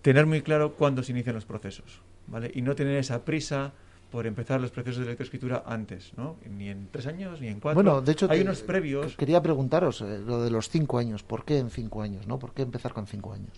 tener 0.00 0.24
muy 0.24 0.40
claro 0.40 0.72
cuándo 0.72 1.02
se 1.02 1.12
inician 1.12 1.34
los 1.34 1.44
procesos, 1.44 2.00
¿vale? 2.26 2.50
Y 2.54 2.62
no 2.62 2.74
tener 2.74 2.96
esa 2.96 3.22
prisa 3.26 3.74
por 4.14 4.28
empezar 4.28 4.60
los 4.60 4.70
procesos 4.70 5.00
de 5.00 5.06
lectoescritura 5.06 5.64
antes, 5.66 6.12
¿no? 6.16 6.36
Ni 6.48 6.68
en 6.68 6.86
tres 6.92 7.08
años, 7.08 7.40
ni 7.40 7.48
en 7.48 7.58
cuatro. 7.58 7.82
Bueno, 7.82 8.00
de 8.00 8.12
hecho, 8.12 8.28
hay 8.30 8.42
unos 8.42 8.62
previos. 8.62 9.16
Quería 9.16 9.42
preguntaros 9.42 10.02
eh, 10.02 10.20
lo 10.24 10.40
de 10.40 10.52
los 10.52 10.68
cinco 10.68 10.98
años. 10.98 11.24
¿Por 11.24 11.44
qué 11.44 11.58
en 11.58 11.68
cinco 11.68 12.00
años, 12.00 12.28
no? 12.28 12.38
¿Por 12.38 12.54
qué 12.54 12.62
empezar 12.62 12.92
con 12.92 13.08
cinco 13.08 13.32
años? 13.32 13.50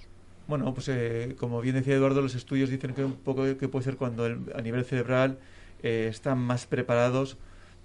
Bueno, 0.48 0.72
pues 0.72 0.88
eh, 0.88 1.36
como 1.38 1.60
bien 1.60 1.74
decía 1.74 1.94
Eduardo, 1.94 2.22
los 2.22 2.34
estudios 2.34 2.70
dicen 2.70 2.94
que 2.94 3.04
un 3.04 3.16
poco 3.16 3.42
que 3.58 3.68
puede 3.68 3.84
ser 3.84 3.98
cuando 3.98 4.24
a 4.24 4.62
nivel 4.62 4.86
cerebral 4.86 5.38
eh, 5.82 6.06
están 6.08 6.38
más 6.38 6.64
preparados 6.64 7.36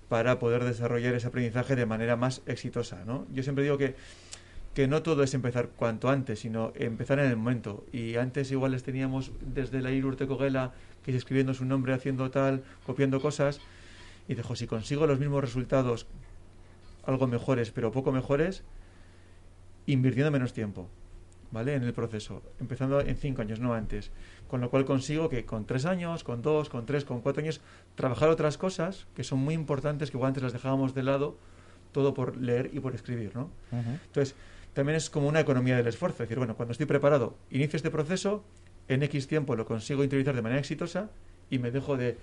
para 0.08 0.40
poder 0.40 0.64
desarrollar 0.64 1.14
ese 1.14 1.28
aprendizaje 1.28 1.76
de 1.76 1.86
manera 1.86 2.16
más 2.16 2.42
exitosa, 2.46 3.04
¿no? 3.06 3.28
Yo 3.34 3.44
siempre 3.44 3.66
digo 3.66 3.78
que 3.78 3.96
que 4.74 4.88
no 4.88 5.04
todo 5.04 5.24
es 5.24 5.34
empezar 5.34 5.70
cuanto 5.76 6.10
antes, 6.10 6.40
sino 6.40 6.72
empezar 6.76 7.20
en 7.20 7.26
el 7.26 7.36
momento. 7.36 7.86
Y 7.92 8.16
antes 8.16 8.52
igual 8.52 8.72
les 8.72 8.84
teníamos 8.84 9.32
desde 9.42 9.82
la 9.82 9.92
Irurte 9.92 10.28
Coguela 10.28 10.72
que 11.04 11.12
es 11.12 11.18
escribiendo 11.18 11.54
su 11.54 11.66
nombre, 11.66 11.94
haciendo 11.94 12.30
tal, 12.32 12.64
copiando 12.86 13.22
cosas, 13.22 13.60
y 14.28 14.36
dijo, 14.36 14.56
si 14.56 14.68
consigo 14.68 15.08
los 15.08 15.20
mismos 15.20 15.42
resultados, 15.42 16.08
algo 17.06 17.28
mejores, 17.28 17.72
pero 17.72 17.92
poco 17.92 18.12
mejores, 18.12 18.64
invirtiendo 19.88 20.32
menos 20.32 20.54
tiempo, 20.54 20.88
¿vale? 21.52 21.74
En 21.74 21.84
el 21.84 21.94
proceso, 21.94 22.42
empezando 22.60 23.02
en 23.02 23.16
cinco 23.16 23.42
años, 23.42 23.60
no 23.60 23.74
antes. 23.74 24.12
Con 24.48 24.62
lo 24.62 24.70
cual 24.70 24.86
consigo 24.86 25.30
que 25.30 25.46
con 25.46 25.66
tres 25.66 25.86
años, 25.86 26.24
con 26.24 26.42
dos, 26.42 26.70
con 26.70 26.86
tres, 26.86 27.06
con 27.06 27.22
cuatro 27.22 27.42
años, 27.42 27.62
trabajar 27.96 28.30
otras 28.30 28.58
cosas 28.58 29.08
que 29.16 29.24
son 29.24 29.40
muy 29.40 29.54
importantes, 29.54 30.12
que 30.12 30.18
igual 30.18 30.30
antes 30.30 30.44
las 30.44 30.54
dejábamos 30.54 30.94
de 30.94 31.04
lado, 31.04 31.38
todo 31.92 32.14
por 32.14 32.38
leer 32.38 32.70
y 32.74 32.80
por 32.80 32.94
escribir, 32.94 33.36
¿no? 33.36 33.50
Entonces, 33.72 34.36
también 34.74 34.96
es 34.96 35.10
como 35.10 35.28
una 35.28 35.40
economía 35.40 35.76
del 35.76 35.88
esfuerzo. 35.88 36.24
Es 36.24 36.30
decir, 36.30 36.38
bueno, 36.38 36.56
cuando 36.56 36.72
estoy 36.74 36.86
preparado, 36.86 37.36
inicio 37.50 37.78
este 37.78 37.90
proceso, 37.92 38.44
en 38.96 39.04
X 39.04 39.28
tiempo 39.28 39.56
lo 39.56 39.66
consigo 39.66 40.04
interiorizar 40.04 40.36
de 40.36 40.42
manera 40.42 40.60
exitosa 40.60 41.10
y 41.50 41.60
me 41.60 41.72
dejo 41.72 41.98
de 41.98 42.18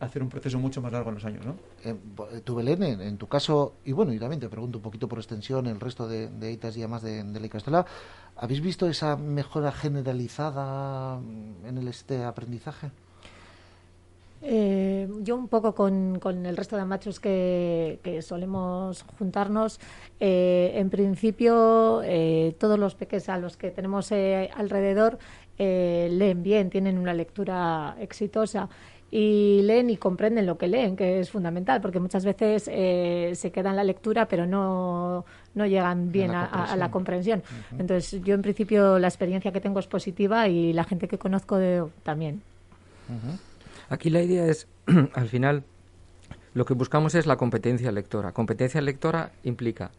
hacer 0.00 0.22
un 0.22 0.30
proceso 0.30 0.58
mucho 0.58 0.80
más 0.80 0.92
largo 0.92 1.10
en 1.10 1.16
los 1.16 1.24
años, 1.24 1.44
¿no? 1.44 1.56
Eh, 1.84 1.94
eh 2.32 2.40
tu 2.42 2.54
Belén, 2.54 2.82
en, 2.82 3.18
tu 3.18 3.26
caso, 3.28 3.74
y 3.84 3.92
bueno, 3.92 4.12
y 4.12 4.18
también 4.18 4.40
te 4.40 4.48
pregunto 4.48 4.78
un 4.78 4.82
poquito 4.82 5.08
por 5.08 5.18
extensión, 5.18 5.66
el 5.66 5.78
resto 5.78 6.08
de, 6.08 6.28
de 6.28 6.52
ITAS 6.52 6.76
y 6.76 6.80
además 6.80 7.02
de, 7.02 7.22
de 7.22 7.40
la 7.40 7.46
Icastela, 7.46 7.84
¿habéis 8.36 8.62
visto 8.62 8.88
esa 8.88 9.16
mejora 9.16 9.72
generalizada 9.72 11.20
en 11.66 11.76
el 11.76 11.88
este 11.88 12.24
aprendizaje? 12.24 12.90
Eh, 14.42 15.06
yo 15.22 15.36
un 15.36 15.48
poco 15.48 15.74
con, 15.74 16.18
con, 16.18 16.46
el 16.46 16.56
resto 16.56 16.76
de 16.76 16.84
machos 16.86 17.20
que, 17.20 18.00
que 18.02 18.22
solemos 18.22 19.02
juntarnos, 19.18 19.78
eh, 20.18 20.72
en 20.76 20.88
principio 20.88 22.00
eh, 22.02 22.56
todos 22.58 22.78
los 22.78 22.94
peques 22.94 23.28
a 23.28 23.36
los 23.36 23.58
que 23.58 23.70
tenemos 23.70 24.10
alrededor 24.12 25.18
leen 25.60 26.42
bien, 26.42 26.70
tienen 26.70 26.98
una 26.98 27.14
lectura 27.14 27.96
exitosa 28.00 28.68
y 29.10 29.62
leen 29.62 29.90
y 29.90 29.96
comprenden 29.96 30.46
lo 30.46 30.56
que 30.56 30.68
leen, 30.68 30.96
que 30.96 31.20
es 31.20 31.30
fundamental, 31.30 31.80
porque 31.80 32.00
muchas 32.00 32.24
veces 32.24 32.64
se 32.64 33.52
queda 33.52 33.70
en 33.70 33.76
la 33.76 33.84
lectura 33.84 34.26
pero 34.26 34.46
no, 34.46 35.24
no 35.54 35.66
llegan 35.66 36.12
bien 36.12 36.30
a, 36.32 36.76
la 36.76 36.90
comprensión. 36.90 37.42
Entonces 37.78 38.22
yo 38.22 38.34
en 38.34 38.42
principio 38.42 38.98
la 38.98 39.08
experiencia 39.08 39.52
que 39.52 39.60
tengo 39.60 39.80
es 39.80 39.86
positiva 39.86 40.48
y 40.48 40.72
la 40.72 40.84
gente 40.84 41.08
que 41.08 41.18
conozco 41.18 41.58
también. 42.02 42.42
Aquí 43.88 44.08
la 44.10 44.22
idea 44.22 44.46
es, 44.46 44.68
al 45.14 45.28
final, 45.28 45.64
lo 46.54 46.64
que 46.64 46.74
buscamos 46.74 47.14
es 47.14 47.26
la 47.26 47.36
competencia 47.36 47.90
lectora. 47.92 48.32
Competencia 48.32 48.80
lectora 48.80 49.32
implica 49.42 49.90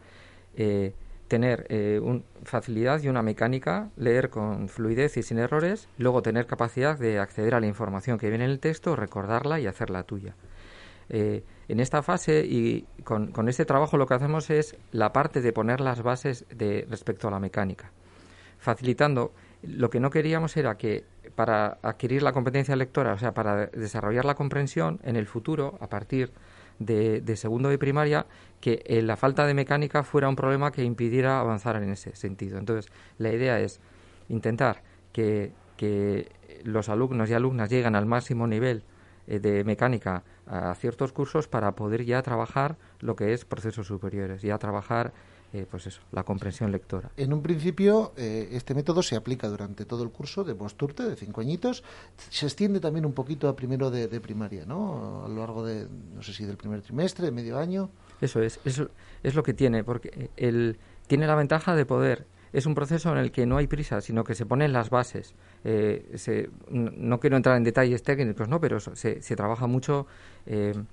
eh, 0.56 0.92
tener 1.32 1.64
eh, 1.70 1.98
facilidad 2.42 3.02
y 3.02 3.08
una 3.08 3.22
mecánica, 3.22 3.88
leer 3.96 4.28
con 4.28 4.68
fluidez 4.68 5.16
y 5.16 5.22
sin 5.22 5.38
errores, 5.38 5.88
luego 5.96 6.20
tener 6.20 6.46
capacidad 6.46 6.98
de 6.98 7.18
acceder 7.18 7.54
a 7.54 7.60
la 7.60 7.66
información 7.66 8.18
que 8.18 8.28
viene 8.28 8.44
en 8.44 8.50
el 8.50 8.60
texto, 8.60 8.96
recordarla 8.96 9.58
y 9.58 9.66
hacerla 9.66 10.02
tuya. 10.02 10.34
Eh, 11.08 11.42
en 11.68 11.80
esta 11.80 12.02
fase 12.02 12.44
y 12.44 12.84
con, 13.02 13.32
con, 13.32 13.48
este 13.48 13.64
trabajo 13.64 13.96
lo 13.96 14.06
que 14.06 14.12
hacemos 14.12 14.50
es 14.50 14.76
la 14.90 15.14
parte 15.14 15.40
de 15.40 15.54
poner 15.54 15.80
las 15.80 16.02
bases 16.02 16.44
de, 16.54 16.86
respecto 16.90 17.28
a 17.28 17.30
la 17.30 17.40
mecánica, 17.40 17.92
facilitando. 18.58 19.32
Lo 19.62 19.88
que 19.88 20.00
no 20.00 20.10
queríamos 20.10 20.54
era 20.58 20.76
que 20.76 21.06
para 21.34 21.78
adquirir 21.80 22.22
la 22.22 22.32
competencia 22.32 22.76
lectora, 22.76 23.14
o 23.14 23.18
sea, 23.18 23.32
para 23.32 23.68
desarrollar 23.68 24.26
la 24.26 24.34
comprensión 24.34 25.00
en 25.02 25.16
el 25.16 25.26
futuro, 25.26 25.78
a 25.80 25.88
partir 25.88 26.28
de, 26.28 26.32
segundo 27.36 27.68
de 27.68 27.78
primaria 27.78 28.26
que 28.60 28.82
eh, 28.86 29.02
la 29.02 29.16
falta 29.16 29.46
de 29.46 29.54
mecánica 29.54 30.02
fuera 30.02 30.28
un 30.28 30.36
problema 30.36 30.70
que 30.70 30.84
impidiera 30.84 31.40
avanzar 31.40 31.76
en 31.76 31.90
ese 31.90 32.14
sentido. 32.14 32.58
Entonces, 32.58 32.90
la 33.18 33.32
idea 33.32 33.60
es 33.60 33.80
intentar 34.28 34.82
que, 35.12 35.52
los 36.64 36.88
alumnos 36.88 37.28
y 37.28 37.34
alumnas 37.34 37.68
lleguen 37.68 37.96
al 37.96 38.06
máximo 38.06 38.46
nivel 38.46 38.84
eh, 39.26 39.40
de 39.40 39.64
mecánica 39.64 40.22
a 40.46 40.72
ciertos 40.76 41.12
cursos 41.12 41.48
para 41.48 41.72
poder 41.72 42.04
ya 42.04 42.22
trabajar 42.22 42.76
lo 43.00 43.16
que 43.16 43.32
es 43.32 43.44
procesos 43.44 43.88
superiores, 43.88 44.42
ya 44.42 44.58
trabajar 44.58 45.12
eh, 45.54 45.66
pues 45.70 45.86
eso, 45.86 46.00
la 46.12 46.22
comprensión 46.22 46.72
lectora. 46.72 47.10
En 47.14 47.30
un 47.30 47.42
principio, 47.42 48.14
eh, 48.16 48.48
este 48.52 48.74
método 48.74 49.02
se 49.02 49.16
aplica 49.16 49.48
durante 49.48 49.84
todo 49.84 50.02
el 50.02 50.08
curso 50.08 50.44
de 50.44 50.54
Posturte, 50.54 51.02
de 51.02 51.14
cinco 51.14 51.42
añitos. 51.42 51.84
Se 52.30 52.46
extiende 52.46 52.80
también 52.80 53.04
un 53.04 53.12
poquito 53.12 53.48
a 53.48 53.54
primero 53.54 53.90
de, 53.90 54.08
primaria, 54.20 54.64
¿no? 54.64 55.24
A 55.26 55.28
lo 55.28 55.36
largo 55.36 55.62
de, 55.62 55.86
no 56.14 56.22
sé 56.22 56.32
si 56.32 56.46
del 56.46 56.56
primer 56.56 56.80
trimestre, 56.80 57.26
de 57.26 57.32
medio 57.32 57.58
año. 57.58 57.90
Eso 58.22 58.40
es, 58.40 58.60
eso 58.64 58.88
es 59.22 59.34
lo 59.34 59.42
que 59.42 59.52
tiene, 59.52 59.84
porque 59.84 60.30
el, 60.38 60.78
tiene 61.06 61.26
la 61.26 61.34
ventaja 61.34 61.76
de 61.76 61.84
poder 61.84 62.26
es 62.54 62.64
un 62.64 62.74
proceso 62.74 63.12
en 63.12 63.18
el 63.18 63.30
que 63.30 63.44
no 63.44 63.58
hay 63.58 63.66
prisa, 63.66 64.00
sino 64.00 64.24
que 64.24 64.34
se 64.34 64.46
ponen 64.46 64.72
las 64.72 64.88
bases. 64.88 65.34
Eh, 65.64 66.50
no, 66.70 67.20
quiero 67.20 67.36
entrar 67.36 67.56
en 67.56 67.64
detalles 67.64 68.02
técnicos, 68.02 68.48
¿no? 68.48 68.60
pero 68.60 68.78
se, 68.80 69.20
se 69.22 69.36
trabaja 69.36 69.66
mucho 69.66 70.06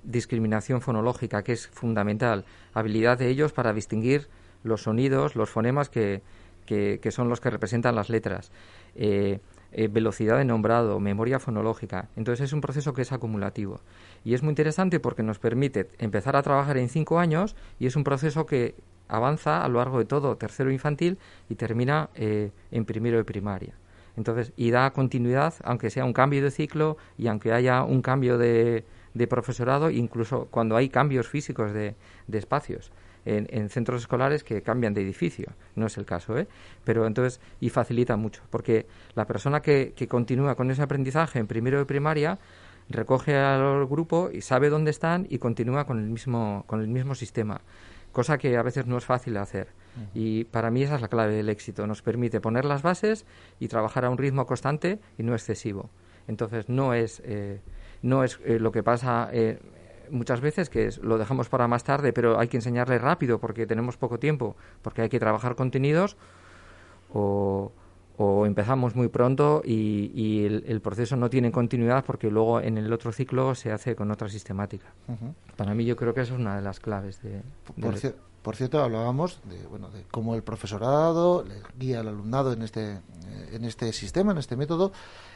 discriminación 0.02 0.80
fonológica, 0.80 1.42
que 1.42 1.52
es 1.52 1.66
fundamental, 1.66 2.44
habilidad 2.72 3.18
de 3.18 3.28
ellos 3.28 3.52
para 3.52 3.72
distinguir 3.72 4.28
los 4.62 4.82
sonidos, 4.82 5.36
los 5.36 5.50
fonemas 5.50 5.88
que, 5.88 6.22
que, 6.66 7.10
son 7.10 7.28
los 7.28 7.40
que 7.40 7.50
representan 7.50 7.94
las 7.94 8.10
letras. 8.10 8.52
Eh, 8.94 9.40
eh, 9.72 9.86
velocidad 9.86 10.38
de 10.38 10.44
nombrado, 10.44 10.98
memoria 10.98 11.38
fonológica. 11.38 12.08
Entonces 12.16 12.46
es 12.46 12.52
un 12.52 12.60
proceso 12.60 12.92
que 12.92 13.02
es 13.02 13.12
acumulativo. 13.12 13.80
Y 14.24 14.34
es 14.34 14.42
muy 14.42 14.50
interesante 14.50 14.98
porque 14.98 15.22
nos 15.22 15.38
permite 15.38 15.88
empezar 15.98 16.34
a 16.34 16.42
trabajar 16.42 16.76
en 16.76 16.88
cinco 16.88 17.20
años 17.20 17.54
y 17.78 17.86
es 17.86 17.94
un 17.94 18.02
proceso 18.02 18.46
que 18.46 18.74
avanza 19.06 19.64
a 19.64 19.68
lo 19.68 19.78
largo 19.78 19.98
de 20.00 20.06
todo 20.06 20.36
tercero 20.36 20.72
infantil 20.72 21.18
y 21.48 21.54
termina 21.54 22.10
eh, 22.16 22.50
en 22.72 22.84
primero 22.84 23.16
de 23.18 23.24
primaria. 23.24 23.74
Entonces, 24.16 24.52
y 24.56 24.72
da 24.72 24.90
continuidad, 24.90 25.54
aunque 25.62 25.88
sea 25.88 26.04
un 26.04 26.12
cambio 26.12 26.42
de 26.42 26.50
ciclo 26.50 26.96
y 27.16 27.28
aunque 27.28 27.52
haya 27.52 27.84
un 27.84 28.02
cambio 28.02 28.38
de, 28.38 28.84
de 29.14 29.26
profesorado, 29.28 29.90
incluso 29.90 30.48
cuando 30.50 30.76
hay 30.76 30.88
cambios 30.88 31.28
físicos 31.28 31.72
de, 31.72 31.94
de 32.26 32.38
espacios 32.38 32.90
en, 33.24 33.68
centros 33.68 34.02
escolares 34.02 34.44
que 34.44 34.62
cambian 34.62 34.94
de 34.94 35.02
edificio. 35.02 35.52
No 35.74 35.86
es 35.86 35.98
el 35.98 36.04
caso, 36.04 36.38
¿eh? 36.38 36.46
Pero 36.84 37.06
entonces, 37.06 37.40
y 37.60 37.70
facilita 37.70 38.16
mucho, 38.16 38.42
porque 38.50 38.86
la 39.14 39.26
persona 39.26 39.60
que, 39.60 39.92
que 39.94 40.08
continúa 40.08 40.54
con 40.54 40.70
ese 40.70 40.82
aprendizaje 40.82 41.38
en 41.38 41.46
primero 41.46 41.78
de 41.78 41.86
primaria 41.86 42.38
recoge 42.90 43.36
al 43.36 43.86
grupo 43.86 44.30
y 44.32 44.40
sabe 44.40 44.68
dónde 44.68 44.90
están 44.90 45.26
y 45.30 45.38
continúa 45.38 45.86
con 45.86 45.98
el 45.98 46.10
mismo, 46.10 46.64
con 46.66 46.80
el 46.80 46.88
mismo 46.88 47.14
sistema, 47.14 47.60
cosa 48.12 48.36
que 48.36 48.56
a 48.56 48.62
veces 48.62 48.86
no 48.86 48.98
es 48.98 49.04
fácil 49.04 49.36
hacer. 49.36 49.68
Y 50.14 50.44
para 50.44 50.70
mí 50.70 50.82
esa 50.82 50.96
es 50.96 51.00
la 51.00 51.08
clave 51.08 51.34
del 51.34 51.48
éxito. 51.48 51.86
Nos 51.86 52.00
permite 52.02 52.40
poner 52.40 52.64
las 52.64 52.82
bases 52.82 53.26
y 53.58 53.68
trabajar 53.68 54.04
a 54.04 54.10
un 54.10 54.18
ritmo 54.18 54.46
constante 54.46 55.00
y 55.18 55.22
no 55.22 55.32
excesivo. 55.34 55.90
Entonces 56.28 56.68
no 56.68 56.94
es, 56.94 57.20
eh, 57.24 57.60
no 58.02 58.22
es 58.24 58.38
eh, 58.44 58.58
lo 58.60 58.72
que 58.72 58.82
pasa 58.82 59.28
eh, 59.32 59.58
muchas 60.10 60.40
veces 60.40 60.70
que 60.70 60.90
lo 61.02 61.18
dejamos 61.18 61.48
para 61.48 61.68
más 61.68 61.84
tarde, 61.84 62.12
pero 62.12 62.38
hay 62.38 62.48
que 62.48 62.56
enseñarle 62.56 62.98
rápido 62.98 63.38
porque 63.38 63.66
tenemos 63.66 63.96
poco 63.96 64.18
tiempo, 64.18 64.56
porque 64.82 65.02
hay 65.02 65.08
que 65.08 65.18
trabajar 65.18 65.54
contenidos, 65.54 66.16
o, 67.12 67.72
empezamos 68.44 68.94
muy 68.94 69.08
pronto 69.08 69.62
y, 69.64 70.44
el, 70.44 70.80
proceso 70.82 71.16
no 71.16 71.30
tiene 71.30 71.50
continuidad 71.50 72.04
porque 72.04 72.30
luego 72.30 72.60
en 72.60 72.76
el 72.76 72.92
otro 72.92 73.12
ciclo 73.12 73.54
se 73.54 73.72
hace 73.72 73.96
con 73.96 74.10
otra 74.10 74.28
sistemática. 74.28 74.92
Para 75.56 75.74
mí 75.74 75.86
yo 75.86 75.96
creo 75.96 76.12
que 76.12 76.20
eso 76.20 76.34
es 76.34 76.40
una 76.40 76.56
de 76.56 76.62
las 76.62 76.80
claves 76.80 77.22
de... 77.22 77.40
Por, 78.42 78.56
cierto, 78.56 78.82
hablábamos 78.82 79.40
de, 79.44 79.66
bueno, 79.66 79.90
de 79.90 80.04
cómo 80.10 80.34
el 80.34 80.42
profesorado 80.42 81.44
guía 81.78 82.00
al 82.00 82.08
alumnado 82.08 82.52
en 82.54 82.62
este, 82.62 82.92
eh, 82.92 83.00
en 83.52 83.64
este 83.64 83.92
sistema, 83.92 84.32
en 84.32 84.38
este 84.38 84.56
método. 84.56 84.92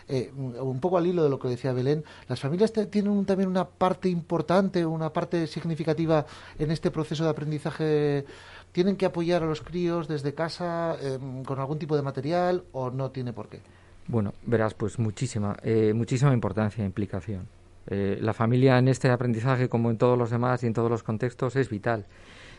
Eh, 0.07 0.31
un 0.35 0.81
poco 0.81 0.99
al 0.99 1.07
hilo 1.07 1.25
de 1.25 1.31
lo 1.31 1.39
que 1.39 1.49
decía 1.49 1.73
Belén, 1.73 2.05
las 2.29 2.41
familias 2.41 2.73
tienen 2.91 3.25
también 3.25 3.49
una 3.49 3.67
parte 3.67 4.09
importante, 4.09 4.85
una 4.85 5.13
parte 5.13 5.47
significativa 5.47 6.27
en 6.59 6.71
este 6.71 6.91
proceso 6.91 7.25
de 7.25 7.31
aprendizaje. 7.31 8.25
¿Tienen 8.73 8.97
que 8.97 9.07
apoyar 9.07 9.43
a 9.43 9.47
los 9.47 9.63
críos 9.63 10.09
desde 10.09 10.35
casa 10.35 10.97
em, 11.01 11.45
con 11.45 11.59
algún 11.59 11.79
tipo 11.79 11.97
de 11.97 12.03
material 12.03 12.65
o 12.73 12.91
no 12.91 13.11
tiene 13.11 13.33
por 13.33 13.49
qué? 13.49 13.61
Bueno, 14.07 14.35
verás, 14.45 14.75
pues 14.75 14.99
muchísima, 14.99 15.57
eh, 15.63 15.93
muchísima 15.95 16.35
importancia 16.35 16.83
e 16.83 16.87
implicación. 16.87 17.47
Eh, 17.87 18.19
la 18.21 18.35
familia 18.35 18.79
en 18.79 18.89
este 18.89 19.11
aprendizaje, 19.11 19.69
como 19.69 19.91
en 19.91 19.97
todos 19.97 20.19
los 20.19 20.31
demás 20.31 20.63
y 20.65 20.67
en 20.67 20.75
todos 20.75 20.91
los 20.91 21.03
contextos, 21.03 21.57
es 21.57 21.71
vital. 21.71 22.05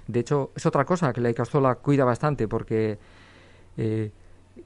De 0.08 0.22
hecho, 0.22 0.52
es 0.56 0.66
otra 0.66 0.86
cosa 0.86 1.14
que 1.14 1.22
la 1.22 1.30
Icastola 1.30 1.76
cuida 1.76 2.06
bastante 2.06 2.48
porque 2.48 2.98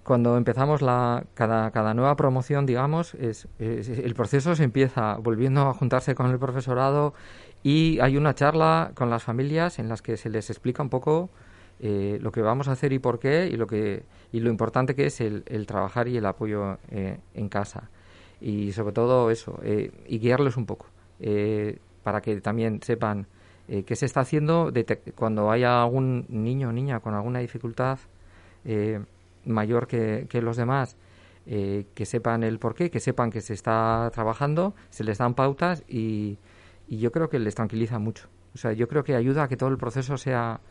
cuando 0.03 0.37
empezamos 0.37 0.81
la, 0.81 1.25
cada, 1.33 1.71
cada 1.71 1.93
nueva 1.93 2.15
promoción, 2.15 2.65
digamos, 2.65 3.13
es, 3.15 3.47
el 3.59 4.13
proceso 4.15 4.55
se 4.55 4.63
empieza 4.63 5.17
volviendo 5.17 5.67
a 5.67 5.73
juntarse 5.73 6.15
con 6.15 6.29
el 6.31 6.39
profesorado 6.39 7.13
y 7.63 7.99
hay 7.99 8.17
una 8.17 8.35
charla 8.35 8.91
con 8.95 9.09
las 9.09 9.23
familias 9.23 9.79
en 9.79 9.89
las 9.89 10.01
que 10.01 10.17
se 10.17 10.29
les 10.29 10.49
explica 10.49 10.81
un 10.81 10.89
poco 10.89 11.29
eh, 11.81 12.19
lo 12.21 12.31
que 12.31 12.41
vamos 12.41 12.67
a 12.67 12.73
hacer 12.73 12.91
y 12.93 12.99
por 12.99 13.19
qué 13.19 13.47
y 13.47 13.55
lo 13.55 13.65
que 13.65 14.03
y 14.31 14.41
lo 14.41 14.49
importante 14.49 14.95
que 14.95 15.05
es 15.05 15.21
el, 15.21 15.43
el 15.47 15.65
trabajar 15.65 16.07
y 16.07 16.17
el 16.17 16.25
apoyo 16.25 16.77
eh, 16.89 17.19
en 17.33 17.49
casa. 17.49 17.89
Y 18.41 18.71
sobre 18.71 18.93
todo 18.93 19.31
eso 19.31 19.59
eh, 19.63 19.91
y 20.07 20.19
guiarles 20.19 20.57
un 20.57 20.65
poco 20.65 20.87
para 22.03 22.21
que 22.21 22.39
también 22.39 22.81
sepan 22.81 23.27
qué 23.67 23.95
se 23.95 24.05
está 24.05 24.21
haciendo 24.21 24.71
cuando 25.15 25.51
haya 25.51 25.83
algún 25.83 26.25
niño 26.29 26.69
o 26.69 26.71
niña 26.71 27.01
con 27.01 27.13
alguna 27.13 27.39
dificultad 27.39 27.99
mayor 29.49 29.87
que, 29.87 30.27
los 30.41 30.57
demás, 30.57 30.95
eh, 31.45 31.85
que 31.93 32.05
sepan 32.05 32.43
el 32.43 32.59
porqué, 32.59 32.89
que 32.89 32.99
sepan 32.99 33.31
que 33.31 33.41
se 33.41 33.53
está 33.53 34.09
trabajando, 34.13 34.75
se 34.89 35.03
les 35.03 35.17
dan 35.17 35.33
pautas 35.33 35.83
y, 35.87 36.37
y, 36.87 36.99
yo 36.99 37.11
creo 37.11 37.29
que 37.29 37.39
les 37.39 37.55
tranquiliza 37.55 37.99
mucho. 37.99 38.27
O 38.53 38.57
sea, 38.57 38.73
yo 38.73 38.87
creo 38.87 39.03
que 39.03 39.15
ayuda 39.15 39.43
a 39.43 39.47
que 39.47 39.57
todo 39.57 39.69
el 39.69 39.77
proceso 39.77 40.17
sea 40.17 40.61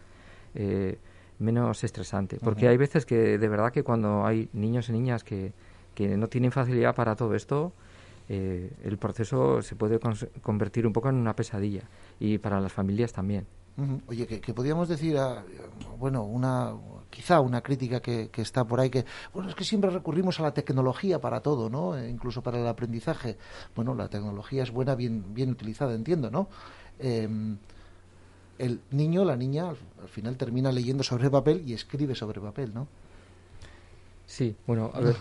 eh, 0.54 0.98
menos 1.38 1.84
estresante. 1.84 2.38
Porque 2.42 2.68
hay 2.68 2.76
veces 2.76 3.06
que 3.06 3.38
de 3.38 3.48
verdad 3.48 3.72
que 3.72 3.82
cuando 3.82 4.26
hay 4.26 4.48
niños 4.52 4.88
y 4.88 4.92
niñas 4.92 5.22
que, 5.24 5.52
que 5.94 6.16
no 6.16 6.28
tienen 6.28 6.50
facilidad 6.50 6.94
para 6.94 7.14
todo 7.14 7.34
esto, 7.34 7.72
eh, 8.28 8.70
el 8.84 8.98
proceso 8.98 9.62
se 9.62 9.74
puede 9.74 9.98
convertir 10.42 10.86
un 10.86 10.92
poco 10.92 11.08
en 11.08 11.16
una 11.16 11.34
pesadilla 11.34 11.82
y 12.20 12.38
para 12.38 12.60
las 12.60 12.72
familias 12.72 13.12
también. 13.12 13.46
Oye, 14.08 14.26
que, 14.26 14.54
podríamos 14.54 14.88
decir, 14.88 15.16
bueno, 15.98 16.24
una 16.24 16.74
quizá 17.10 17.40
una 17.40 17.62
crítica 17.62 18.00
que, 18.00 18.30
está 18.36 18.64
por 18.64 18.80
ahí, 18.80 18.90
que, 18.90 19.04
bueno, 19.32 19.48
es 19.48 19.54
que 19.54 19.64
siempre 19.64 19.90
recurrimos 19.90 20.40
a 20.40 20.42
la 20.42 20.52
tecnología 20.52 21.20
para 21.20 21.40
todo, 21.40 21.70
¿no? 21.70 21.96
E 21.96 22.08
incluso 22.08 22.42
para 22.42 22.58
el 22.58 22.66
aprendizaje. 22.66 23.36
Bueno, 23.74 23.94
la 23.94 24.08
tecnología 24.08 24.62
es 24.62 24.70
buena, 24.70 24.94
bien, 24.94 25.34
bien 25.34 25.50
utilizada, 25.50 25.94
entiendo, 25.94 26.30
¿no? 26.30 26.48
Em, 26.98 27.56
el 28.58 28.80
niño, 28.90 29.24
la 29.24 29.36
niña, 29.36 29.68
al 29.68 30.08
final 30.08 30.36
termina 30.36 30.72
leyendo 30.72 31.04
sobre 31.04 31.30
papel 31.30 31.62
y 31.64 31.72
escribe 31.72 32.14
sobre 32.14 32.40
papel, 32.40 32.74
¿no? 32.74 32.88
Sí, 34.26 34.56
bueno, 34.66 34.90
a 34.92 35.00
ver... 35.00 35.16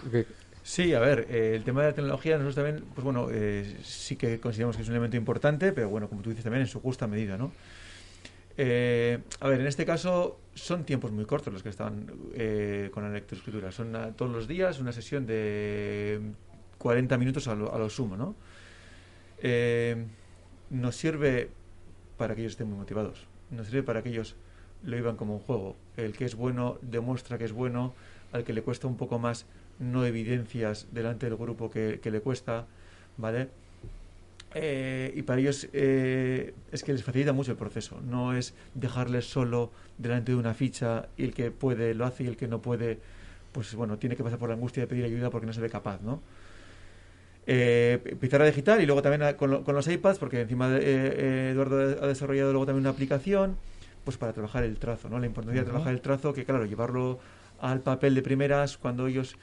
Sí, 0.63 0.93
a 0.93 0.99
ver, 0.99 1.27
eh, 1.29 1.53
el 1.55 1.63
tema 1.63 1.79
de 1.81 1.87
la 1.87 1.95
tecnología 1.95 2.37
nosotros 2.37 2.55
también, 2.55 2.83
pues 2.93 3.05
bueno, 3.05 3.29
eh, 3.31 3.77
sí 3.83 4.17
que 4.17 4.37
consideramos 4.41 4.75
que 4.75 4.81
es 4.81 4.87
un 4.89 4.95
elemento 4.95 5.15
importante, 5.15 5.71
pero 5.71 5.87
bueno, 5.87 6.09
como 6.09 6.21
tú 6.21 6.29
dices 6.29 6.43
también 6.43 6.63
en 6.63 6.67
su 6.67 6.81
justa 6.81 7.07
medida, 7.07 7.37
¿no? 7.37 7.53
Eh, 8.59 9.19
a 9.39 9.47
ver, 9.47 9.61
en 9.61 9.67
este 9.67 9.85
caso 9.85 10.39
son 10.55 10.83
tiempos 10.83 11.11
muy 11.11 11.25
cortos 11.25 11.53
los 11.53 11.61
que 11.61 11.69
están 11.69 12.11
eh, 12.33 12.89
con 12.91 13.03
la 13.03 13.09
lectoescritura. 13.09 13.71
Son 13.71 13.95
todos 14.15 14.31
los 14.31 14.47
días 14.47 14.79
una 14.79 14.91
sesión 14.91 15.25
de 15.27 16.19
40 16.79 17.17
minutos 17.17 17.47
a 17.47 17.55
lo, 17.55 17.89
sumo, 17.89 18.17
¿no? 18.17 18.35
Eh, 19.39 20.05
nos 20.71 20.95
sirve 20.95 21.49
para 22.17 22.33
que 22.33 22.41
ellos 22.41 22.53
estén 22.53 22.67
muy 22.67 22.79
motivados. 22.79 23.27
Nos 23.51 23.67
sirve 23.67 23.83
para 23.83 24.01
que 24.01 24.09
ellos 24.09 24.35
lo 24.83 24.95
vivan 24.95 25.15
como 25.15 25.35
un 25.35 25.39
juego. 25.39 25.75
El 25.95 26.13
que 26.13 26.25
es 26.25 26.35
bueno 26.35 26.79
demuestra 26.81 27.37
que 27.37 27.45
es 27.45 27.51
bueno. 27.51 27.93
Al 28.33 28.43
que 28.43 28.51
le 28.51 28.61
cuesta 28.61 28.87
un 28.87 28.97
poco 28.97 29.19
más, 29.19 29.45
no 29.79 30.05
evidencias 30.05 30.87
delante 30.91 31.27
del 31.27 31.37
grupo 31.37 31.69
que 31.69 32.01
le 32.03 32.19
cuesta, 32.19 32.65
¿vale? 33.15 33.49
Eh, 34.59 35.13
y 35.15 35.21
para 35.21 35.39
ellos 35.39 35.67
eh, 35.73 36.53
es 36.71 36.83
que 36.83 36.91
les 36.91 37.03
facilita 37.03 37.33
mucho 37.33 37.51
el 37.51 37.57
proceso. 37.57 38.01
No 38.01 38.33
es 38.33 38.53
dejarles 38.73 39.25
solo 39.29 39.71
delante 39.97 40.31
de 40.31 40.37
una 40.37 40.53
ficha 40.53 41.07
y 41.17 41.23
el 41.23 41.33
que 41.33 41.51
puede 41.51 41.93
lo 41.93 42.05
hace 42.05 42.23
y 42.23 42.27
el 42.27 42.37
que 42.37 42.47
no 42.47 42.61
puede, 42.61 42.99
pues 43.51 43.73
bueno, 43.75 43.97
tiene 43.97 44.15
que 44.15 44.23
pasar 44.23 44.39
por 44.39 44.49
la 44.49 44.55
angustia 44.55 44.83
de 44.83 44.87
pedir 44.87 45.05
ayuda 45.05 45.29
porque 45.29 45.47
no 45.47 45.53
se 45.53 45.61
ve 45.61 45.69
capaz, 45.69 46.01
¿no? 46.01 46.21
Eh, 47.45 48.17
pizarra 48.19 48.45
digital 48.45 48.81
y 48.81 48.85
luego 48.85 49.01
también 49.01 49.35
con, 49.35 49.63
con 49.63 49.75
los 49.75 49.87
iPads, 49.87 50.19
porque 50.19 50.41
encima 50.41 50.69
de, 50.69 51.51
Eduardo 51.51 52.03
ha 52.03 52.07
desarrollado 52.07 52.51
luego 52.51 52.65
también 52.65 52.81
una 52.81 52.89
aplicación 52.89 53.55
pues 54.03 54.17
para 54.17 54.33
trabajar 54.33 54.63
el 54.63 54.77
trazo, 54.77 55.09
¿no? 55.09 55.19
La 55.19 55.25
importancia 55.25 55.61
de 55.61 55.65
trabajar 55.65 55.93
el 55.93 56.01
trazo, 56.01 56.33
que 56.33 56.45
claro, 56.45 56.65
llevarlo 56.65 57.19
al 57.59 57.81
papel 57.81 58.15
de 58.15 58.21
primeras 58.21 58.77
cuando 58.77 59.07
ellos 59.07 59.35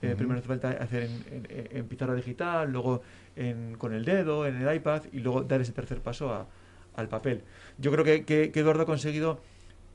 primero 0.00 0.38
hace 0.38 0.48
falta 0.48 0.70
hacer 0.70 1.04
en, 1.04 1.46
en 1.48 1.86
pizarra 1.86 2.14
digital, 2.16 2.72
luego 2.72 3.02
con 3.78 3.94
el 3.94 4.04
dedo, 4.04 4.46
en 4.46 4.56
el 4.56 4.76
iPad 4.76 5.04
y 5.12 5.20
luego 5.20 5.42
dar 5.42 5.60
ese 5.60 5.72
tercer 5.72 6.00
paso 6.00 6.46
al 6.94 7.08
papel. 7.08 7.42
Yo 7.78 7.90
creo 7.90 8.04
que, 8.04 8.24
que, 8.24 8.60
Eduardo 8.60 8.82
ha 8.82 8.86
conseguido 8.86 9.40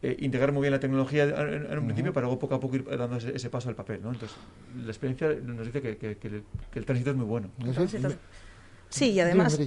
eh, 0.01 0.15
integrar 0.19 0.51
muy 0.51 0.61
bien 0.61 0.73
la 0.73 0.79
tecnología 0.79 1.23
en, 1.23 1.77
un 1.77 1.85
principio 1.85 2.13
para 2.13 2.25
luego 2.25 2.39
poco 2.39 2.55
a 2.55 2.59
poco 2.59 2.75
ir 2.75 2.85
dando 2.85 3.17
ese, 3.17 3.49
paso 3.49 3.69
al 3.69 3.75
papel. 3.75 4.01
¿no? 4.01 4.11
Entonces, 4.11 4.37
la 4.75 4.87
experiencia 4.87 5.29
nos 5.43 5.65
dice 5.65 5.81
que, 5.81 5.97
que, 5.97 6.43
el, 6.75 6.85
tránsito 6.85 7.11
es 7.11 7.15
muy 7.15 7.25
bueno. 7.25 7.49
Sí, 8.89 9.11
y 9.11 9.19
además, 9.19 9.59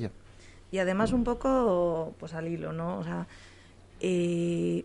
y 0.72 0.78
además 0.78 1.12
un 1.12 1.24
poco 1.24 2.14
pues 2.18 2.34
al 2.34 2.48
hilo, 2.48 2.72
¿no? 2.72 2.98
O 2.98 3.04
sea, 3.04 3.26
eh, 4.00 4.84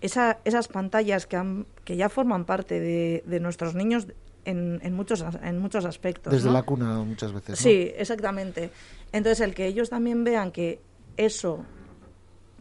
esa, 0.00 0.38
esas 0.44 0.68
pantallas 0.68 1.26
que, 1.26 1.36
han, 1.36 1.66
que 1.84 1.96
ya 1.96 2.08
forman 2.08 2.44
parte 2.44 2.80
de, 2.80 3.22
de 3.26 3.40
nuestros 3.40 3.74
niños 3.74 4.06
en, 4.46 4.94
muchos, 4.94 5.24
en 5.42 5.58
muchos 5.58 5.84
aspectos. 5.84 6.32
Desde 6.32 6.50
la 6.50 6.62
cuna 6.62 6.98
muchas 7.00 7.32
veces. 7.32 7.58
Sí, 7.58 7.92
exactamente. 7.96 8.70
Entonces, 9.12 9.40
el 9.40 9.54
que 9.54 9.66
ellos 9.66 9.90
también 9.90 10.24
vean 10.24 10.52
que 10.52 10.80
eso 11.16 11.64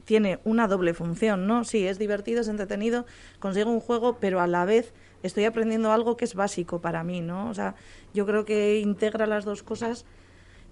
tiene 0.06 0.39
una 0.43 0.67
doble 0.67 0.93
función, 0.93 1.48
¿no? 1.48 1.63
Sí, 1.63 1.88
es 1.88 1.98
divertido, 1.98 2.41
es 2.41 2.48
entretenido, 2.48 3.06
consigo 3.39 3.71
un 3.71 3.80
juego, 3.80 4.17
pero 4.19 4.39
a 4.39 4.48
la 4.48 4.65
vez 4.65 4.93
estoy 5.24 5.45
aprendiendo 5.45 5.91
algo 5.91 6.15
que 6.15 6.26
es 6.26 6.36
básico 6.36 6.80
para 6.80 7.04
mí, 7.04 7.21
¿no? 7.21 7.50
O 7.50 7.54
sea, 7.54 7.76
yo 8.13 8.26
creo 8.26 8.45
que 8.45 8.80
integra 8.80 9.26
las 9.26 9.45
dos 9.45 9.63
cosas 9.63 10.06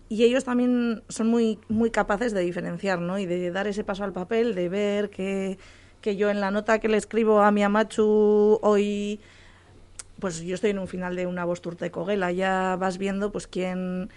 y 0.10 0.23
ellos 0.23 0.43
también 0.43 1.04
son 1.10 1.28
muy, 1.28 1.60
muy 1.67 1.89
capaces 1.89 2.34
de 2.34 2.41
diferenciar, 2.41 2.99
¿no? 2.99 3.17
Y 3.17 3.26
de 3.26 3.49
dar 3.52 3.67
ese 3.67 3.84
paso 3.84 4.04
al 4.04 4.13
papel, 4.13 4.54
de 4.54 4.69
ver 4.69 5.10
que, 5.10 5.58
que 6.02 6.15
yo 6.15 6.30
en 6.30 6.39
la 6.39 6.52
nota 6.52 6.80
que 6.80 6.88
le 6.88 6.97
escribo 6.97 7.41
a 7.41 7.52
mi 7.52 7.63
Amachu 7.63 8.60
hoy 8.62 9.19
pues 10.23 10.39
yo 10.39 10.55
estoy 10.55 10.69
en 10.69 10.79
un 10.79 10.88
final 10.88 11.17
de 11.17 11.27
una 11.27 11.43
Bosturte 11.43 11.91
Coguela, 11.91 12.31
ya 12.31 12.77
vas 12.79 12.97
viendo 12.97 13.33
pues 13.33 13.45
quién 13.45 14.09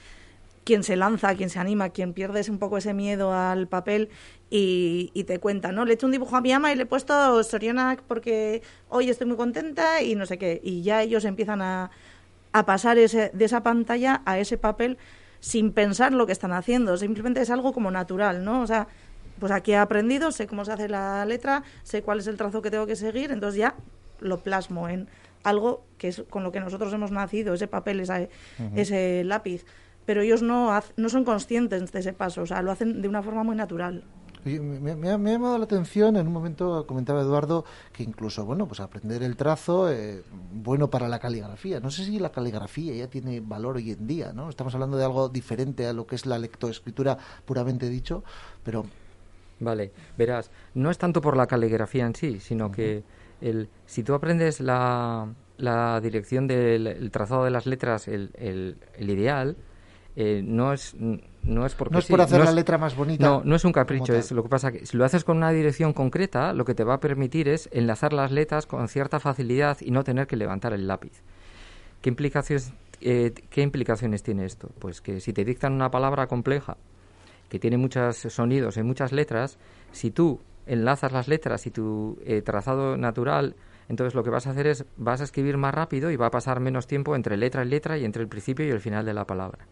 quién 0.63 0.85
se 0.85 0.95
lanza, 0.95 1.35
quién 1.35 1.51
se 1.51 1.59
anima, 1.59 1.89
quién 1.89 2.13
pierde 2.13 2.49
un 2.49 2.61
poco 2.61 2.79
ese 2.79 2.95
miedo 2.95 3.33
al 3.33 3.67
papel 3.67 4.09
y, 4.49 5.11
te 5.27 5.41
cuenta, 5.41 5.73
¿no? 5.73 5.85
Le 5.85 5.91
he 5.91 5.95
hecho 5.95 6.07
un 6.07 6.13
dibujo 6.13 6.37
a 6.37 6.41
mi 6.41 6.53
ama 6.53 6.71
y 6.71 6.77
le 6.77 6.85
he 6.85 6.87
puesto 6.87 7.43
Soriana 7.43 7.97
porque 8.07 8.63
hoy 8.89 9.11
estoy 9.11 9.27
muy 9.27 9.37
contenta 9.37 10.01
y 10.01 10.15
no 10.15 10.27
sé 10.27 10.39
qué. 10.39 10.61
Y 10.63 10.83
ya 10.83 11.03
ellos 11.03 11.25
empiezan 11.25 11.61
a, 11.61 11.91
a 12.53 12.65
pasar 12.67 12.99
ese, 12.99 13.33
de 13.35 13.45
esa 13.45 13.65
pantalla 13.65 14.23
a 14.27 14.39
ese 14.39 14.59
papel 14.59 14.99
sin 15.41 15.73
pensar 15.73 16.13
lo 16.13 16.25
que 16.25 16.33
están 16.33 16.53
haciendo. 16.53 16.97
Simplemente 16.97 17.41
es 17.41 17.51
algo 17.51 17.73
como 17.73 17.91
natural, 17.91 18.45
¿no? 18.45 18.63
O 18.63 18.67
sea, 18.69 18.87
pues 19.41 19.51
aquí 19.51 19.73
he 19.73 19.77
aprendido, 19.77 20.31
sé 20.31 20.47
cómo 20.47 20.65
se 20.65 20.71
hace 20.71 20.89
la 20.89 21.27
letra, 21.27 21.65
sé 21.83 22.03
cuál 22.03 22.21
es 22.21 22.29
el 22.29 22.37
trazo 22.37 22.63
que 22.63 22.71
tengo 22.71 22.87
que 22.87 22.95
seguir, 22.95 23.33
entonces 23.33 23.59
ya 23.59 23.75
lo 24.21 24.39
plasmo 24.39 24.89
en 24.89 25.09
algo 25.47 25.85
que 25.97 26.09
es 26.09 26.25
con 26.29 26.43
lo 26.43 26.51
que 26.51 26.61
nosotros 26.61 26.93
hemos 26.93 27.13
nacido, 27.13 27.55
ese 27.55 27.69
papel, 27.69 28.01
ese 28.01 29.25
lápiz. 29.25 29.65
Pero 30.05 30.23
ellos 30.23 30.43
no, 30.43 30.79
no 30.97 31.09
son 31.09 31.25
conscientes 31.25 31.91
de 31.93 31.99
ese 32.01 32.13
paso, 32.13 32.43
o 32.43 32.47
sea, 32.47 32.63
lo 32.63 32.71
hacen 32.71 33.01
de 33.01 33.09
una 33.09 33.23
forma 33.23 33.45
muy 33.45 33.57
natural. 33.57 34.05
me, 34.45 34.91
ha, 35.11 35.17
llamado 35.17 35.59
la 35.59 35.65
atención, 35.65 36.17
en 36.17 36.27
un 36.27 36.33
momento 36.33 36.87
comentaba 36.87 37.23
Eduardo 37.23 37.65
que 37.93 38.03
incluso, 38.03 38.45
bueno, 38.45 38.67
pues 38.67 38.81
aprender 38.81 39.23
el 39.23 39.37
trazo, 39.37 39.91
eh, 39.91 40.23
bueno 40.53 40.91
para 40.91 41.09
la 41.09 41.21
caligrafía. 41.21 41.79
No 41.79 41.91
sé 41.91 42.05
si 42.05 42.19
la 42.19 42.31
caligrafía 42.31 42.95
ya 42.95 43.09
tiene 43.09 43.41
valor 43.41 43.77
hoy 43.77 43.93
en 43.93 44.07
día, 44.07 44.33
¿no? 44.33 44.49
Estamos 44.49 44.75
hablando 44.75 44.97
de 44.97 45.05
algo 45.05 45.29
diferente 45.29 45.87
a 45.87 45.93
lo 45.93 46.07
que 46.07 46.17
es 46.17 46.27
la 46.27 46.39
lectoescritura 46.39 47.17
puramente 47.45 47.89
dicho, 47.89 48.25
pero... 48.65 48.85
Vale, 49.59 49.91
verás, 50.19 50.51
no 50.75 50.91
es 50.91 50.99
tanto 50.99 51.23
por 51.23 51.35
la 51.35 51.47
caligrafía 51.47 52.05
en 52.05 52.15
sí, 52.15 52.41
sino 52.41 52.71
que 52.71 53.05
el, 53.41 53.69
si 53.87 54.03
tú 54.03 54.15
aprendes 54.15 54.61
la, 54.61 55.29
la 55.59 56.01
dirección 56.01 56.47
del 56.47 57.11
trazado 57.11 57.45
de 57.45 57.51
las 57.51 57.67
letras, 57.67 58.09
el, 58.09 58.31
el, 58.37 59.11
ideal, 59.11 59.57
eh, 60.17 60.43
no 60.45 60.73
es 60.73 60.95
no 60.95 61.67
es 61.67 61.75
porque 61.75 61.93
no 61.93 61.99
es 61.99 62.07
por 62.07 62.21
hacer 62.21 62.43
la 62.43 62.51
letra 62.51 62.79
más 62.79 62.97
bonita 62.97 63.23
no 63.25 63.43
no 63.45 63.55
es 63.55 63.67
un 63.67 63.73
capricho 63.73 64.15
es 64.15 64.33
lo 64.33 64.43
que 64.43 64.49
pasa 64.49 64.73
que 64.73 64.87
si 64.87 64.97
lo 64.97 65.05
haces 65.05 65.25
con 65.25 65.37
una 65.37 65.51
dirección 65.51 65.93
concreta 65.93 66.55
lo 66.55 66.65
que 66.65 66.75
te 66.75 66.85
va 66.85 66.95
a 66.95 67.01
permitir 67.01 67.49
es 67.49 67.69
enlazar 67.71 68.15
las 68.15 68.33
letras 68.33 68.65
con 68.65 68.89
cierta 68.89 69.21
facilidad 69.21 69.77
y 69.83 69.91
no 69.91 70.05
tener 70.05 70.27
que 70.27 70.37
levantar 70.37 70.73
el 70.73 70.87
lápiz. 70.87 71.23
Qué 72.01 72.09
implicaciones 72.09 72.73
eh, 73.03 73.35
qué 73.51 73.61
implicaciones 73.61 74.23
tiene 74.23 74.47
esto 74.47 74.71
pues 74.79 75.03
que 75.03 75.21
si 75.21 75.35
te 75.35 75.45
dictan 75.45 75.75
una 75.75 75.91
palabra 75.91 76.27
compleja 76.27 76.79
que 77.51 77.59
tiene 77.59 77.77
muchos 77.77 78.17
sonidos 78.17 78.79
y 78.79 78.83
muchas 78.83 79.13
letras 79.13 79.59
si 79.93 80.11
tú 80.11 80.41
enlazas 80.67 81.13
las 81.13 81.29
letras 81.29 81.67
y 81.67 81.71
tu 81.71 82.19
eh, 82.25 82.43
trazado 82.43 82.97
natural, 82.97 83.55
entonces 83.89 84.15
lo 84.15 84.25
que 84.25 84.31
vas 84.31 84.47
a 84.47 84.51
hacer 84.51 84.67
es 84.67 84.85
vas 84.97 85.21
a 85.21 85.25
escribir 85.25 85.57
más 85.57 85.75
rápido 85.75 86.11
y 86.11 86.17
va 86.17 86.27
a 86.27 86.31
pasar 86.31 86.61
menos 86.61 86.87
tiempo 86.87 87.15
entre 87.15 87.37
letra 87.37 87.65
y 87.65 87.69
letra 87.69 87.99
y 87.99 88.05
entre 88.05 88.23
el 88.23 88.29
principio 88.29 88.67
y 88.67 88.71
el 88.71 88.81
final 88.81 89.07
de 89.07 89.15
la 89.15 89.27
palabra. 89.27 89.67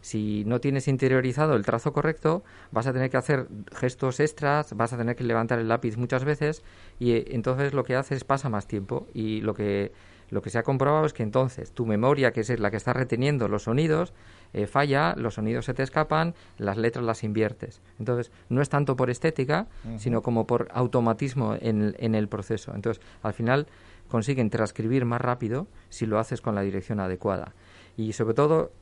Si 0.00 0.44
no 0.46 0.60
tienes 0.60 0.88
interiorizado 0.88 1.54
el 1.54 1.64
trazo 1.64 1.92
correcto, 1.92 2.42
vas 2.70 2.86
a 2.86 2.92
tener 2.92 3.10
que 3.10 3.18
hacer 3.18 3.48
gestos 3.72 4.18
extras, 4.20 4.74
vas 4.74 4.94
a 4.94 4.96
tener 4.96 5.14
que 5.14 5.24
levantar 5.24 5.58
el 5.58 5.68
lápiz 5.68 5.98
muchas 5.98 6.24
veces 6.24 6.62
y 6.98 7.12
eh, 7.12 7.24
entonces 7.32 7.74
lo 7.74 7.84
que 7.84 7.96
haces 7.96 8.24
pasa 8.24 8.48
más 8.48 8.66
tiempo 8.66 9.08
y 9.12 9.42
lo 9.42 9.52
que 9.52 9.92
lo 10.30 10.42
que 10.42 10.50
se 10.50 10.58
ha 10.58 10.62
comprobado 10.62 11.06
es 11.06 11.12
que 11.12 11.22
entonces 11.22 11.72
tu 11.72 11.86
memoria, 11.86 12.32
que 12.32 12.40
es 12.40 12.58
la 12.58 12.70
que 12.70 12.76
está 12.76 12.92
reteniendo 12.92 13.48
los 13.48 13.64
sonidos, 13.64 14.12
eh, 14.52 14.66
falla, 14.66 15.14
los 15.16 15.34
sonidos 15.34 15.64
se 15.64 15.74
te 15.74 15.82
escapan, 15.82 16.34
las 16.58 16.76
letras 16.76 17.04
las 17.04 17.22
inviertes. 17.24 17.80
Entonces, 17.98 18.32
no 18.48 18.62
es 18.62 18.68
tanto 18.68 18.96
por 18.96 19.10
estética, 19.10 19.66
sino 19.98 20.22
como 20.22 20.46
por 20.46 20.68
automatismo 20.72 21.56
en, 21.60 21.94
en 21.98 22.14
el 22.14 22.28
proceso. 22.28 22.72
Entonces, 22.74 23.02
al 23.22 23.32
final 23.32 23.66
consiguen 24.08 24.50
transcribir 24.50 25.04
más 25.04 25.20
rápido 25.20 25.68
si 25.88 26.06
lo 26.06 26.18
haces 26.18 26.40
con 26.40 26.54
la 26.54 26.62
dirección 26.62 27.00
adecuada. 27.00 27.54
Y 27.96 28.12
sobre 28.12 28.34
todo, 28.34 28.72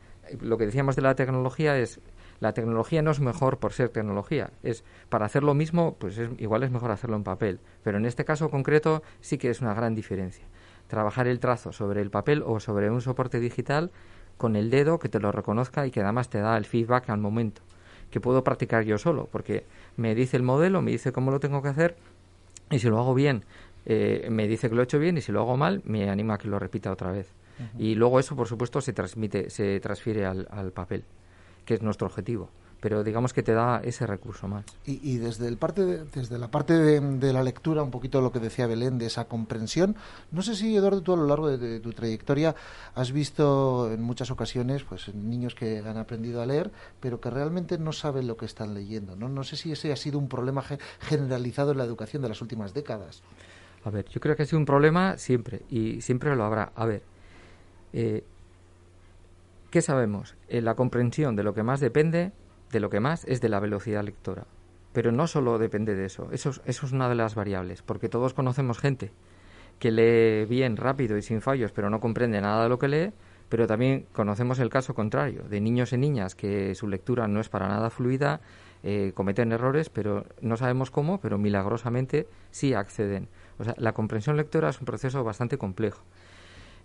lo 0.40 0.58
que 0.58 0.66
decíamos 0.66 0.96
de 0.96 1.02
la 1.02 1.14
tecnología 1.14 1.78
es 1.78 2.00
la 2.40 2.52
tecnología 2.52 3.02
no 3.02 3.10
es 3.10 3.18
mejor 3.18 3.58
por 3.58 3.72
ser 3.72 3.88
tecnología, 3.88 4.50
es 4.62 4.84
para 5.08 5.26
hacer 5.26 5.42
lo 5.42 5.54
mismo, 5.54 5.96
pues 5.98 6.20
igual 6.38 6.62
es 6.62 6.70
mejor 6.70 6.92
hacerlo 6.92 7.16
en 7.16 7.24
papel, 7.24 7.58
pero 7.82 7.98
en 7.98 8.06
este 8.06 8.24
caso 8.24 8.48
concreto 8.48 9.02
sí 9.20 9.38
que 9.38 9.50
es 9.50 9.60
una 9.60 9.74
gran 9.74 9.96
diferencia 9.96 10.44
trabajar 10.88 11.28
el 11.28 11.38
trazo 11.38 11.72
sobre 11.72 12.02
el 12.02 12.10
papel 12.10 12.42
o 12.44 12.60
sobre 12.60 12.90
un 12.90 13.00
soporte 13.00 13.40
digital 13.40 13.90
con 14.36 14.56
el 14.56 14.70
dedo 14.70 14.98
que 14.98 15.08
te 15.08 15.20
lo 15.20 15.32
reconozca 15.32 15.86
y 15.86 15.90
que 15.90 16.00
además 16.00 16.28
te 16.28 16.38
da 16.38 16.56
el 16.56 16.64
feedback 16.64 17.10
al 17.10 17.18
momento, 17.18 17.62
que 18.10 18.20
puedo 18.20 18.42
practicar 18.42 18.84
yo 18.84 18.98
solo, 18.98 19.28
porque 19.30 19.64
me 19.96 20.14
dice 20.14 20.36
el 20.36 20.42
modelo, 20.42 20.82
me 20.82 20.90
dice 20.90 21.12
cómo 21.12 21.30
lo 21.30 21.40
tengo 21.40 21.62
que 21.62 21.68
hacer 21.68 21.96
y 22.70 22.78
si 22.78 22.88
lo 22.88 22.98
hago 22.98 23.14
bien, 23.14 23.44
eh, 23.86 24.28
me 24.30 24.48
dice 24.48 24.68
que 24.68 24.74
lo 24.74 24.82
he 24.82 24.84
hecho 24.84 24.98
bien 24.98 25.16
y 25.18 25.20
si 25.20 25.32
lo 25.32 25.40
hago 25.40 25.56
mal, 25.56 25.82
me 25.84 26.10
anima 26.10 26.34
a 26.34 26.38
que 26.38 26.48
lo 26.48 26.58
repita 26.58 26.90
otra 26.92 27.10
vez. 27.10 27.32
Y 27.76 27.96
luego 27.96 28.20
eso, 28.20 28.36
por 28.36 28.46
supuesto, 28.46 28.80
se 28.80 28.92
transmite, 28.92 29.50
se 29.50 29.80
transfiere 29.80 30.24
al 30.24 30.70
papel, 30.72 31.02
que 31.64 31.74
es 31.74 31.82
nuestro 31.82 32.06
objetivo 32.06 32.50
pero 32.80 33.02
digamos 33.02 33.32
que 33.32 33.42
te 33.42 33.52
da 33.52 33.80
ese 33.82 34.06
recurso 34.06 34.46
más. 34.46 34.64
Y, 34.84 35.18
desde, 35.18 35.48
el 35.48 35.56
parte 35.56 35.84
desde 35.84 36.38
la 36.38 36.50
parte 36.50 36.74
de, 36.74 37.32
la 37.32 37.42
lectura, 37.42 37.82
un 37.82 37.90
poquito 37.90 38.20
lo 38.20 38.30
que 38.30 38.38
decía 38.38 38.66
Belén, 38.66 38.98
de 38.98 39.06
esa 39.06 39.26
comprensión, 39.26 39.96
no 40.30 40.42
sé 40.42 40.54
si, 40.54 40.76
Eduardo, 40.76 41.02
tú 41.02 41.12
a 41.12 41.16
lo 41.16 41.26
largo 41.26 41.48
de, 41.48 41.80
tu 41.80 41.92
trayectoria 41.92 42.54
has 42.94 43.12
visto 43.12 43.90
en 43.92 44.02
muchas 44.02 44.30
ocasiones 44.30 44.84
pues 44.84 45.12
niños 45.14 45.54
que 45.54 45.78
han 45.78 45.96
aprendido 45.96 46.40
a 46.40 46.46
leer, 46.46 46.70
pero 47.00 47.20
que 47.20 47.30
realmente 47.30 47.78
no 47.78 47.92
saben 47.92 48.26
lo 48.26 48.36
que 48.36 48.46
están 48.46 48.74
leyendo. 48.74 49.16
No, 49.16 49.28
no 49.28 49.42
sé 49.42 49.56
si 49.56 49.72
ese 49.72 49.92
ha 49.92 49.96
sido 49.96 50.18
un 50.18 50.28
problema 50.28 50.62
generalizado 51.00 51.72
en 51.72 51.78
la 51.78 51.84
educación 51.84 52.22
de 52.22 52.28
las 52.28 52.40
últimas 52.40 52.74
décadas. 52.74 53.22
A 53.84 53.90
ver, 53.90 54.06
yo 54.08 54.20
creo 54.20 54.36
que 54.36 54.42
ha 54.42 54.46
sido 54.46 54.58
un 54.58 54.66
problema 54.66 55.18
siempre, 55.18 55.62
y 55.70 56.00
siempre 56.00 56.34
lo 56.36 56.44
habrá. 56.44 56.72
A 56.74 56.86
ver, 56.86 57.02
eh, 57.92 58.22
¿qué 59.70 59.82
sabemos? 59.82 60.34
En 60.48 60.64
la 60.64 60.74
comprensión 60.74 61.36
de 61.36 61.42
lo 61.42 61.54
que 61.54 61.62
más 61.62 61.80
depende 61.80 62.32
de 62.70 62.80
lo 62.80 62.90
que 62.90 63.00
más 63.00 63.24
es 63.24 63.40
de 63.40 63.48
la 63.48 63.60
velocidad 63.60 64.04
lectora. 64.04 64.46
Pero 64.92 65.12
no 65.12 65.26
solo 65.26 65.58
depende 65.58 65.94
de 65.94 66.06
eso, 66.06 66.28
eso, 66.32 66.50
eso 66.64 66.86
es 66.86 66.92
una 66.92 67.08
de 67.08 67.14
las 67.14 67.34
variables, 67.34 67.82
porque 67.82 68.08
todos 68.08 68.34
conocemos 68.34 68.78
gente 68.78 69.12
que 69.78 69.90
lee 69.90 70.46
bien, 70.46 70.76
rápido 70.76 71.16
y 71.16 71.22
sin 71.22 71.40
fallos, 71.40 71.72
pero 71.72 71.90
no 71.90 72.00
comprende 72.00 72.40
nada 72.40 72.64
de 72.64 72.68
lo 72.68 72.78
que 72.78 72.88
lee, 72.88 73.12
pero 73.48 73.66
también 73.66 74.06
conocemos 74.12 74.58
el 74.58 74.70
caso 74.70 74.94
contrario, 74.94 75.44
de 75.48 75.60
niños 75.60 75.92
y 75.92 75.98
niñas 75.98 76.34
que 76.34 76.74
su 76.74 76.88
lectura 76.88 77.28
no 77.28 77.40
es 77.40 77.48
para 77.48 77.68
nada 77.68 77.90
fluida, 77.90 78.40
eh, 78.82 79.12
cometen 79.14 79.52
errores, 79.52 79.88
pero 79.88 80.24
no 80.40 80.56
sabemos 80.56 80.90
cómo, 80.90 81.20
pero 81.20 81.38
milagrosamente 81.38 82.28
sí 82.50 82.74
acceden. 82.74 83.28
O 83.58 83.64
sea, 83.64 83.74
la 83.76 83.92
comprensión 83.92 84.36
lectora 84.36 84.68
es 84.68 84.80
un 84.80 84.86
proceso 84.86 85.24
bastante 85.24 85.58
complejo. 85.58 86.02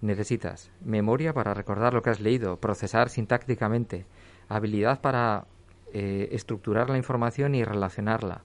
Necesitas 0.01 0.71
memoria 0.83 1.33
para 1.33 1.53
recordar 1.53 1.93
lo 1.93 2.01
que 2.01 2.09
has 2.09 2.19
leído, 2.19 2.57
procesar 2.57 3.09
sintácticamente, 3.09 4.05
habilidad 4.49 5.01
para 5.01 5.45
eh, 5.93 6.29
estructurar 6.31 6.89
la 6.89 6.97
información 6.97 7.53
y 7.53 7.63
relacionarla. 7.63 8.41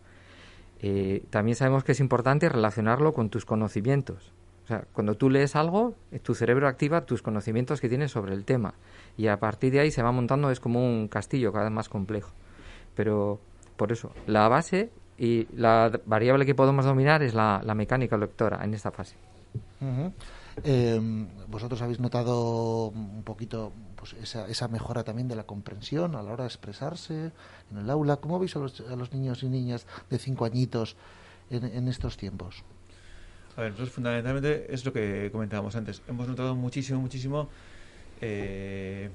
Eh, 0.80 1.24
también 1.30 1.56
sabemos 1.56 1.82
que 1.82 1.92
es 1.92 2.00
importante 2.00 2.46
relacionarlo 2.48 3.14
con 3.14 3.30
tus 3.30 3.46
conocimientos. 3.46 4.32
O 4.64 4.66
sea, 4.68 4.84
cuando 4.92 5.14
tú 5.14 5.30
lees 5.30 5.56
algo, 5.56 5.94
eh, 6.12 6.18
tu 6.18 6.34
cerebro 6.34 6.68
activa 6.68 7.06
tus 7.06 7.22
conocimientos 7.22 7.80
que 7.80 7.88
tienes 7.88 8.11
sobre 8.11 8.34
el 8.34 8.44
tema. 8.44 8.74
Y 9.16 9.28
a 9.28 9.40
partir 9.40 9.72
de 9.72 9.80
ahí 9.80 9.90
se 9.90 10.02
va 10.02 10.12
montando, 10.12 10.50
es 10.50 10.61
como 10.61 10.84
un 10.84 11.08
castillo 11.08 11.50
cada 11.50 11.64
vez 11.64 11.72
más 11.72 11.88
complejo. 11.88 12.32
Pero 12.94 13.40
por 13.78 13.92
eso, 13.92 14.12
la 14.26 14.46
base 14.48 14.90
y 15.16 15.48
la 15.56 15.90
variable 16.04 16.44
que 16.44 16.54
podemos 16.54 16.84
dominar 16.84 17.22
es 17.22 17.32
la, 17.32 17.62
mecánica 17.74 18.18
lectora 18.18 18.62
en 18.62 18.74
esta 18.74 18.90
fase. 18.90 19.16
Em, 20.64 21.28
vosotros 21.48 21.80
habéis 21.80 21.98
notado 21.98 22.88
un 22.88 23.22
poquito 23.22 23.72
pues 23.98 24.12
esa, 24.14 24.46
esa, 24.48 24.68
mejora 24.68 25.02
también 25.02 25.28
de 25.28 25.34
la 25.34 25.44
comprensión 25.44 26.14
a 26.14 26.22
la 26.22 26.32
hora 26.32 26.44
de 26.44 26.48
expresarse 26.48 27.32
en 27.70 27.78
el 27.78 27.90
aula. 27.90 28.16
¿Cómo 28.16 28.38
veis 28.38 28.54
a 28.56 28.61
los, 28.61 28.80
a 28.80 28.96
los 28.96 29.12
niños 29.12 29.42
y 29.42 29.48
niñas 29.48 29.87
de 30.08 30.18
cinco 30.18 30.44
añitos 30.44 30.96
en, 31.50 31.88
estos 31.88 32.16
tiempos? 32.16 32.64
A 33.56 33.62
ver, 33.62 33.72
nosotros 33.72 33.90
fundamentalmente 33.90 34.72
es 34.72 34.84
lo 34.84 34.92
que 34.92 35.30
comentábamos 35.32 35.74
antes. 35.74 36.02
Hemos 36.06 36.28
notado 36.28 36.54
muchísimo, 36.54 37.00
muchísimo, 37.00 37.48
eh, 38.20 39.11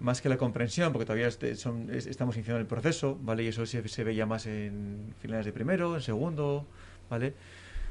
más 0.00 0.22
que 0.22 0.28
la 0.28 0.38
comprensión, 0.38 0.92
porque 0.92 1.04
todavía 1.04 1.28
este, 1.28 1.54
son, 1.56 1.90
estamos 1.90 2.36
iniciando 2.36 2.60
el 2.60 2.66
proceso, 2.66 3.18
¿vale? 3.20 3.42
Y 3.42 3.48
eso 3.48 3.66
se, 3.66 4.04
veía 4.04 4.24
más 4.24 4.46
en 4.46 5.14
finales 5.20 5.44
de 5.44 5.52
primero, 5.52 5.94
en 5.94 6.02
segundo, 6.02 6.66
¿vale? 7.10 7.34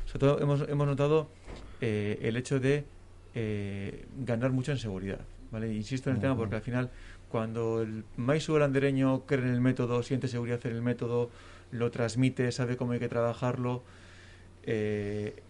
Sobre 0.05 0.19
todo 0.19 0.41
hemos, 0.41 0.67
hemos 0.67 0.87
notado 0.87 1.29
eh, 1.81 2.17
el 2.23 2.37
hecho 2.37 2.59
de 2.59 2.85
eh, 3.35 4.07
ganar 4.25 4.51
mucho 4.51 4.71
en 4.71 4.79
seguridad. 4.79 5.19
¿Vale? 5.51 5.73
Insisto 5.73 6.09
en 6.09 6.17
el 6.17 6.21
tema 6.21 6.35
porque 6.35 6.55
al 6.55 6.61
final, 6.61 6.89
cuando 7.29 7.81
el 7.81 8.03
maíz 8.15 8.49
andereño 8.49 9.25
cree 9.25 9.41
en 9.41 9.53
el 9.53 9.61
método, 9.61 10.03
siente 10.03 10.27
seguridad 10.27 10.59
en 10.65 10.75
el 10.75 10.81
método, 10.81 11.29
lo 11.71 11.91
transmite, 11.91 12.51
sabe 12.51 12.77
cómo 12.77 12.93
hay 12.93 12.99
que 12.99 13.09
trabajarlo, 13.09 13.83
eh, 14.63 15.41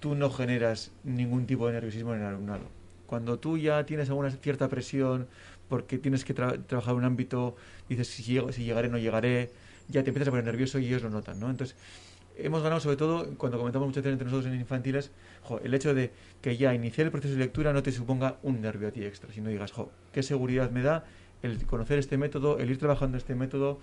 tú 0.00 0.14
no 0.14 0.30
generas 0.30 0.92
ningún 1.04 1.46
tipo 1.46 1.66
de 1.66 1.74
nerviosismo 1.74 2.14
en 2.14 2.20
el 2.20 2.26
alumnado. 2.26 2.64
Cuando 3.06 3.38
tú 3.38 3.58
ya 3.58 3.84
tienes 3.86 4.08
alguna 4.08 4.30
cierta 4.30 4.68
presión 4.68 5.26
porque 5.68 5.98
tienes 5.98 6.24
que 6.24 6.34
trabajar 6.34 6.94
un 6.94 7.04
ámbito, 7.04 7.56
dices 7.88 8.08
si, 8.08 8.22
si 8.22 8.64
llegaré 8.64 8.88
no 8.88 8.98
llegaré, 8.98 9.50
ya 9.88 10.02
te 10.02 10.10
empiezas 10.10 10.28
a 10.28 10.30
poner 10.30 10.44
nervioso 10.44 10.78
y 10.78 10.86
ellos 10.86 11.02
lo 11.02 11.10
notan, 11.10 11.38
¿no? 11.40 11.50
Entonces, 11.50 11.76
hemos 12.44 12.62
ganado 12.62 12.80
sobre 12.80 12.96
todo, 12.96 13.26
cuando 13.36 13.58
comentamos 13.58 13.88
muchas 13.88 14.02
veces 14.02 14.12
entre 14.14 14.26
nosotros 14.26 14.52
en 14.52 14.60
infantiles, 14.60 15.10
el 15.62 15.74
hecho 15.74 15.94
de 15.94 16.12
que 16.40 16.56
ya 16.56 16.74
iniciar 16.74 17.06
el 17.06 17.10
proceso 17.10 17.34
de 17.34 17.40
lectura 17.40 17.72
no 17.72 17.82
te 17.82 17.92
suponga 17.92 18.36
un 18.42 18.60
nervio 18.60 18.88
a 18.88 18.90
ti 18.90 19.04
extra, 19.04 19.32
sino 19.32 19.50
digas, 19.50 19.72
jo, 19.72 19.90
qué 20.12 20.22
seguridad 20.22 20.70
me 20.70 20.82
da 20.82 21.04
el 21.42 21.64
conocer 21.66 21.98
este 21.98 22.18
método, 22.18 22.58
el 22.58 22.70
ir 22.70 22.78
trabajando 22.78 23.16
este 23.16 23.34
método, 23.34 23.78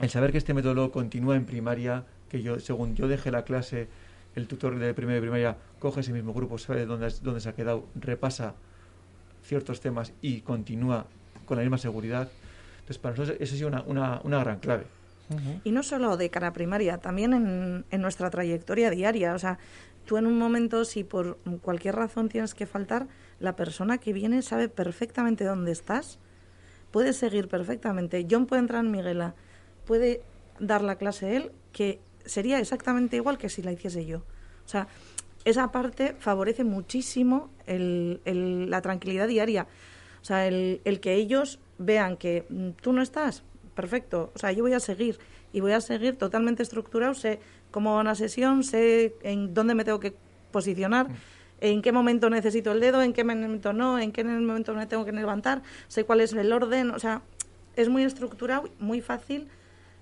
el 0.00 0.10
saber 0.10 0.32
que 0.32 0.38
este 0.38 0.54
método 0.54 0.90
continúa 0.90 1.36
en 1.36 1.46
primaria, 1.46 2.04
que 2.28 2.42
yo, 2.42 2.58
según 2.60 2.94
yo 2.96 3.08
deje 3.08 3.30
la 3.30 3.44
clase, 3.44 3.88
el 4.34 4.48
tutor 4.48 4.78
de 4.78 4.92
primera 4.92 5.18
y 5.18 5.20
primaria 5.20 5.56
coge 5.78 6.00
ese 6.00 6.12
mismo 6.12 6.34
grupo, 6.34 6.58
sabe 6.58 6.84
dónde, 6.84 7.12
dónde 7.22 7.40
se 7.40 7.48
ha 7.48 7.54
quedado, 7.54 7.86
repasa 7.94 8.54
ciertos 9.44 9.80
temas 9.80 10.12
y 10.20 10.40
continúa 10.40 11.06
con 11.46 11.56
la 11.56 11.62
misma 11.62 11.78
seguridad. 11.78 12.28
Entonces, 12.80 12.98
para 12.98 13.14
nosotros 13.14 13.38
eso 13.40 13.54
ha 13.54 13.56
sido 13.56 13.68
una, 13.86 14.20
una 14.22 14.38
gran 14.40 14.58
clave. 14.58 14.95
Y 15.64 15.72
no 15.72 15.82
solo 15.82 16.16
de 16.16 16.30
cara 16.30 16.52
primaria, 16.52 16.98
también 16.98 17.84
en, 17.90 18.00
nuestra 18.00 18.30
trayectoria 18.30 18.90
diaria. 18.90 19.34
O 19.34 19.38
sea, 19.38 19.58
tú 20.04 20.16
en 20.16 20.26
un 20.26 20.38
momento, 20.38 20.84
si 20.84 21.04
por 21.04 21.38
cualquier 21.62 21.96
razón 21.96 22.28
tienes 22.28 22.54
que 22.54 22.66
faltar, 22.66 23.08
la 23.40 23.56
persona 23.56 23.98
que 23.98 24.12
viene 24.12 24.42
sabe 24.42 24.68
perfectamente 24.68 25.44
dónde 25.44 25.72
estás, 25.72 26.18
puede 26.90 27.12
seguir 27.12 27.48
perfectamente. 27.48 28.26
John 28.30 28.46
puede 28.46 28.60
entrar 28.60 28.84
en 28.84 28.90
Miguela, 28.90 29.34
puede 29.84 30.22
dar 30.60 30.82
la 30.82 30.96
clase 30.96 31.36
él, 31.36 31.52
que 31.72 32.00
sería 32.24 32.58
exactamente 32.58 33.16
igual 33.16 33.38
que 33.38 33.48
si 33.48 33.62
la 33.62 33.72
hiciese 33.72 34.06
yo. 34.06 34.18
O 34.18 34.68
sea, 34.68 34.88
esa 35.44 35.70
parte 35.70 36.14
favorece 36.18 36.64
muchísimo 36.64 37.50
el, 37.66 38.20
la 38.70 38.80
tranquilidad 38.80 39.28
diaria. 39.28 39.66
O 40.22 40.24
sea, 40.24 40.46
el, 40.46 40.80
el 40.84 41.00
que 41.00 41.14
ellos 41.14 41.60
vean 41.78 42.16
que 42.16 42.46
mm, 42.48 42.70
tú 42.80 42.92
no 42.92 43.02
estás, 43.02 43.44
perfecto. 43.76 44.32
O 44.34 44.38
sea, 44.40 44.50
yo 44.50 44.64
voy 44.64 44.72
a 44.72 44.80
seguir 44.80 45.20
y 45.52 45.60
voy 45.60 45.70
a 45.70 45.80
seguir 45.80 46.18
totalmente 46.18 46.64
estructurado, 46.64 47.14
sé 47.14 47.38
cómo 47.70 47.94
va 47.94 48.00
una 48.00 48.16
sesión, 48.16 48.64
sé 48.64 49.14
en 49.22 49.54
dónde 49.54 49.76
me 49.76 49.84
tengo 49.84 50.00
que 50.00 50.16
posicionar, 50.50 51.06
en 51.60 51.82
qué 51.82 51.92
momento 51.92 52.28
necesito 52.28 52.72
el 52.72 52.80
dedo, 52.80 53.02
en 53.02 53.12
qué 53.12 53.22
momento 53.22 53.72
no, 53.72 54.00
en 54.00 54.10
qué 54.10 54.24
momento 54.24 54.74
me 54.74 54.86
tengo 54.86 55.04
que 55.04 55.12
levantar, 55.12 55.62
sé 55.86 56.04
cuál 56.04 56.20
es 56.20 56.32
el 56.32 56.52
orden, 56.52 56.90
o 56.90 56.98
sea, 56.98 57.22
es 57.76 57.88
muy 57.88 58.02
estructurado, 58.02 58.68
muy 58.80 59.00
fácil 59.00 59.48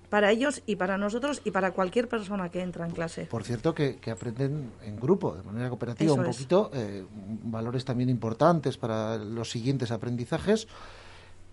para 0.09 0.31
ellos 0.31 0.61
y 0.65 0.77
para 0.77 0.97
nosotros 0.97 1.41
y 1.43 1.51
para 1.51 1.71
cualquier 1.71 2.07
persona 2.07 2.49
que 2.49 2.61
entra 2.61 2.85
en 2.85 2.93
clase. 2.93 3.25
Por 3.25 3.43
cierto, 3.43 3.73
que, 3.75 3.99
aprenden 4.09 4.71
en 4.83 4.95
grupo, 4.95 5.35
de 5.35 5.43
manera 5.43 5.69
cooperativa, 5.69 6.13
un 6.13 6.23
poquito, 6.23 6.71
eh, 6.73 7.05
valores 7.43 7.83
también 7.83 8.09
importantes 8.09 8.77
para 8.77 9.17
los 9.17 9.49
siguientes 9.49 9.91
aprendizajes. 9.91 10.67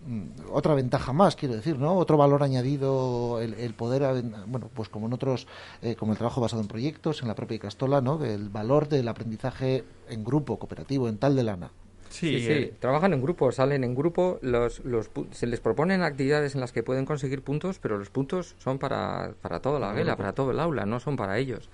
Mm, 0.05 0.51
otra 0.51 0.73
ventaja 0.73 1.13
más, 1.13 1.35
quiero 1.35 1.55
decir, 1.55 1.77
¿no? 1.79 1.95
Otro 1.95 2.17
valor 2.17 2.43
añadido, 2.43 3.39
el, 3.41 3.73
poder, 3.73 4.23
bueno, 4.47 4.69
pues 4.73 4.89
como 4.89 5.07
en 5.07 5.13
otros, 5.13 5.47
eh, 5.81 5.95
como 5.95 6.11
el 6.11 6.17
trabajo 6.17 6.41
basado 6.41 6.61
en 6.61 6.67
proyectos, 6.67 7.21
en 7.21 7.29
la 7.29 7.35
propia 7.35 7.59
Castola, 7.59 8.01
¿no? 8.01 8.23
El 8.23 8.49
valor 8.49 8.89
del 8.89 9.07
aprendizaje 9.07 9.83
en 10.09 10.23
grupo, 10.23 10.59
cooperativo, 10.59 11.07
en 11.07 11.17
tal 11.17 11.35
de 11.35 11.43
lana. 11.43 11.71
Sí, 12.09 12.39
sí, 12.41 12.51
eh. 12.51 12.73
trabajan 12.79 13.13
en 13.13 13.21
grupo, 13.23 13.51
salen 13.51 13.83
en 13.83 13.95
grupo, 13.95 14.37
los, 14.41 14.85
los, 14.85 15.09
se 15.31 15.47
les 15.47 15.59
proponen 15.59 16.03
actividades 16.03 16.53
en 16.53 16.61
las 16.61 16.71
que 16.71 16.83
pueden 16.83 17.05
conseguir 17.05 17.41
puntos, 17.41 17.79
pero 17.79 17.97
los 17.97 18.11
puntos 18.11 18.55
son 18.59 18.77
para, 18.77 19.33
para 19.41 19.61
toda 19.61 19.79
la 19.79 19.93
vela, 19.93 20.15
para 20.15 20.33
todo 20.33 20.51
el 20.51 20.59
aula, 20.59 20.85
no 20.85 20.99
son 20.99 21.15
para 21.15 21.39
ellos. 21.39 21.69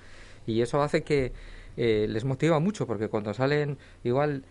Y 0.47 0.61
eso 0.61 0.81
hace 0.81 1.03
que 1.03 1.33
eh, 1.75 2.07
les 2.09 2.23
motiva 2.25 2.59
mucho, 2.59 2.87
porque 2.87 3.09
cuando 3.09 3.33
salen 3.33 3.77
igual 4.03 4.43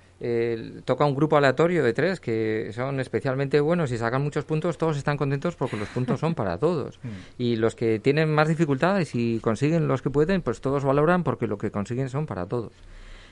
toca 0.85 1.05
un 1.05 1.15
grupo 1.15 1.37
aleatorio 1.37 1.85
de 1.85 1.93
tres 1.93 2.19
que 2.19 2.73
son 2.75 2.99
especialmente 2.99 3.61
buenos 3.61 3.93
y 3.93 3.99
sacan 3.99 4.23
muchos 4.23 4.45
puntos, 4.45 4.77
todos 4.77 4.97
están 4.97 5.17
contentos 5.17 5.55
porque 5.55 5.77
los 5.77 5.89
puntos 5.89 6.21
son 6.21 6.35
para 6.35 6.59
todos. 6.59 6.99
Mm. 7.09 7.11
Y 7.39 7.57
los 7.57 7.75
que 7.75 8.01
tienen 8.01 8.35
más 8.35 8.49
dificultades 8.49 9.15
y 9.15 9.39
consiguen 9.39 9.87
los 9.87 10.03
que 10.03 10.11
pueden, 10.11 10.43
pues 10.43 10.61
todos 10.61 10.85
valoran 10.85 11.23
porque 11.23 11.47
lo 11.47 11.57
que 11.57 11.71
consiguen 11.71 12.09
son 12.09 12.27
para 12.27 12.47
todos. 12.47 12.73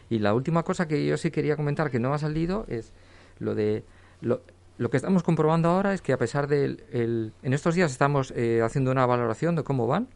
Y 0.08 0.20
la 0.20 0.34
última 0.34 0.62
cosa 0.62 0.86
que 0.86 1.04
yo 1.04 1.16
sí 1.16 1.30
quería 1.30 1.56
comentar 1.56 1.90
que 1.90 1.98
no 1.98 2.14
ha 2.14 2.18
salido 2.18 2.64
es 2.68 2.92
lo 3.38 3.54
de... 3.54 3.84
Lo, 4.20 4.40
lo 4.78 4.90
que 4.90 4.96
estamos 4.96 5.22
comprobando 5.22 5.68
ahora 5.68 5.94
es 5.94 6.00
que 6.00 6.12
a 6.12 6.18
pesar 6.18 6.46
de... 6.46 6.76
El, 6.92 7.32
en 7.42 7.52
estos 7.52 7.74
días 7.74 7.90
estamos 7.90 8.32
eh, 8.36 8.62
haciendo 8.62 8.92
una 8.92 9.04
valoración 9.04 9.56
de 9.56 9.64
cómo 9.64 9.86
van 9.86 10.08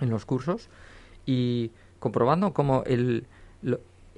en 0.00 0.10
los 0.10 0.24
cursos 0.24 0.68
y 1.26 1.72
comprobando 1.98 2.52
cómo 2.52 2.84
el, 2.86 3.26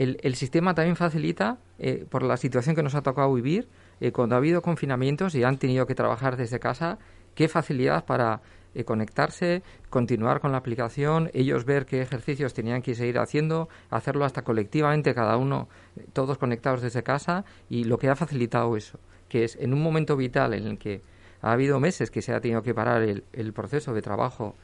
el, 0.00 0.34
sistema 0.34 0.74
también 0.74 0.96
facilita, 0.96 1.58
eh, 1.78 2.06
por 2.08 2.22
la 2.22 2.38
situación 2.38 2.74
que 2.74 2.82
nos 2.82 2.94
ha 2.94 3.02
tocado 3.02 3.34
vivir, 3.34 3.68
eh, 4.00 4.12
cuando 4.12 4.34
ha 4.34 4.38
habido 4.38 4.62
confinamientos 4.62 5.34
y 5.34 5.44
han 5.44 5.58
tenido 5.58 5.86
que 5.86 5.94
trabajar 5.94 6.38
desde 6.38 6.58
casa, 6.58 6.98
qué 7.34 7.48
facilidad 7.48 8.06
para 8.06 8.40
eh, 8.74 8.84
conectarse, 8.84 9.62
continuar 9.90 10.40
con 10.40 10.52
la 10.52 10.58
aplicación, 10.58 11.30
ellos 11.34 11.66
ver 11.66 11.84
qué 11.84 12.00
ejercicios 12.00 12.54
tenían 12.54 12.80
que 12.80 12.94
seguir 12.94 13.18
haciendo, 13.18 13.68
hacerlo 13.90 14.24
hasta 14.24 14.40
colectivamente, 14.40 15.14
cada 15.14 15.36
uno, 15.36 15.68
todos 16.14 16.38
conectados 16.38 16.80
desde 16.80 17.02
casa, 17.02 17.44
y 17.68 17.84
lo 17.84 17.98
que 17.98 18.08
ha 18.08 18.16
facilitado 18.16 18.78
eso, 18.78 18.98
que 19.28 19.44
es 19.44 19.56
en 19.56 19.74
un 19.74 19.82
momento 19.82 20.16
vital 20.16 20.54
en 20.54 20.66
el 20.66 20.78
que 20.78 21.02
ha 21.42 21.52
habido 21.52 21.78
meses 21.78 22.10
que 22.10 22.22
se 22.22 22.32
ha 22.32 22.40
tenido 22.40 22.62
que 22.62 22.72
parar 22.72 23.02
el, 23.02 23.24
el 23.34 23.52
proceso 23.52 23.92
de 23.92 24.00
trabajo 24.00 24.54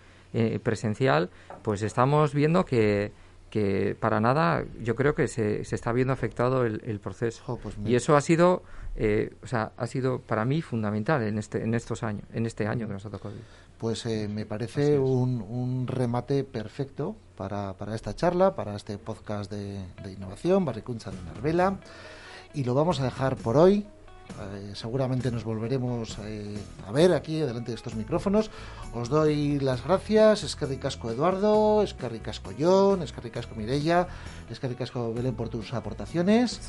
presencial, 0.63 1.31
pues 1.63 1.81
estamos 1.81 2.35
viendo 2.35 2.67
que, 2.67 3.11
que 3.51 3.97
para 3.99 4.21
nada 4.21 4.65
yo 4.83 4.95
creo 4.95 5.15
que 5.15 5.29
se, 5.29 5.65
se 5.65 5.75
está 5.75 5.93
viendo 5.93 6.13
afectado 6.13 6.65
el, 6.65 7.01
proceso. 7.01 7.59
Pues 7.63 7.77
y 7.85 7.95
eso 7.95 8.17
ha 8.17 8.21
sido 8.21 8.63
eh, 8.97 9.35
o 9.43 9.47
sea 9.47 9.73
ha 9.77 9.87
sido 9.87 10.21
para 10.21 10.45
mí 10.45 10.63
fundamental 10.63 11.23
en 11.23 11.39
este 11.39 11.63
en 11.63 11.75
estos 11.75 12.03
años 12.03 12.25
en 12.33 12.47
este 12.47 12.67
año 12.67 12.87
que 12.87 12.95
nos 12.95 13.05
ha 13.05 13.11
tocado 13.11 13.35
pues 13.79 14.07
eh, 14.07 14.27
me 14.27 14.47
parece 14.47 14.99
un, 14.99 15.43
un, 15.43 15.87
remate 15.87 16.45
perfecto 16.45 17.15
para, 17.37 17.75
para, 17.75 17.95
esta 17.95 18.17
charla 18.17 18.55
para 18.55 18.75
este 18.75 18.97
podcast 18.97 19.51
de, 19.53 19.85
de 20.03 20.13
innovación 20.13 20.65
Barricuncha 20.65 21.11
de 21.11 21.23
Narvela 21.23 21.79
y 22.55 22.65
lo 22.65 22.73
vamos 22.73 23.01
a 23.01 23.05
dejar 23.05 23.37
por 23.37 23.59
hoy 23.59 23.87
eh, 24.41 24.73
seguramente 24.75 25.31
nos 25.31 25.45
volveremos 25.45 26.19
eh, 26.23 26.57
a 26.87 26.93
ver 26.93 27.13
aquí 27.13 27.39
delante 27.39 27.71
de 27.71 27.77
estos 27.77 27.95
micrófonos. 27.95 28.51
Os 28.93 29.09
doy 29.09 29.59
las 29.61 29.85
gracias. 29.85 30.43
Es 30.43 30.57
que 30.57 30.67
Eduardo, 31.11 31.83
es 31.83 31.95
que 31.95 32.09
ricasco 32.09 32.51
John, 32.59 33.03
es 33.03 33.13
Mireia, 33.55 34.07
es 34.51 34.61
que 34.61 34.69
ricasco 34.69 35.13
Belén 35.15 35.35
por 35.35 35.49
tus 35.49 35.73
aportaciones. 35.73 36.61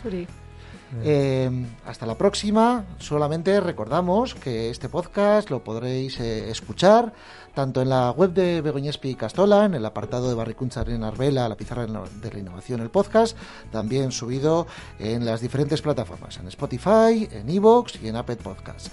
Eh, 1.04 1.50
hasta 1.86 2.06
la 2.06 2.16
próxima. 2.16 2.86
Solamente 3.00 3.60
recordamos 3.60 4.36
que 4.36 4.70
este 4.70 4.90
podcast 4.90 5.50
lo 5.50 5.64
podréis 5.64 6.20
eh, 6.20 6.50
escuchar 6.50 7.14
tanto 7.54 7.82
en 7.82 7.90
la 7.90 8.12
web 8.12 8.34
de 8.34 8.62
Begoñespi 8.62 9.10
y 9.10 9.16
Castola, 9.16 9.66
en 9.66 9.74
el 9.74 9.84
apartado 9.84 10.30
de 10.30 10.36
Barricuncha 10.36 10.84
en 10.86 11.04
Arbela, 11.04 11.50
la 11.50 11.58
pizarra 11.58 11.88
de 11.88 12.32
la 12.32 12.40
innovación, 12.40 12.82
el 12.82 12.92
podcast, 12.92 13.36
también 13.72 14.12
subido 14.12 14.68
en 15.00 15.26
las 15.26 15.42
diferentes 15.42 15.82
plataformas, 15.82 16.38
en 16.38 16.48
Spotify, 16.50 17.28
en 17.32 17.50
Evox 17.50 18.00
y 18.04 18.10
en 18.10 18.16
Apple 18.16 18.36
Podcasts. 18.36 18.92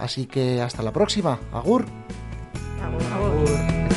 Así 0.00 0.26
que 0.26 0.60
hasta 0.60 0.82
la 0.82 0.92
próxima. 0.92 1.38
Agur. 1.52 1.84
Agur. 2.82 3.89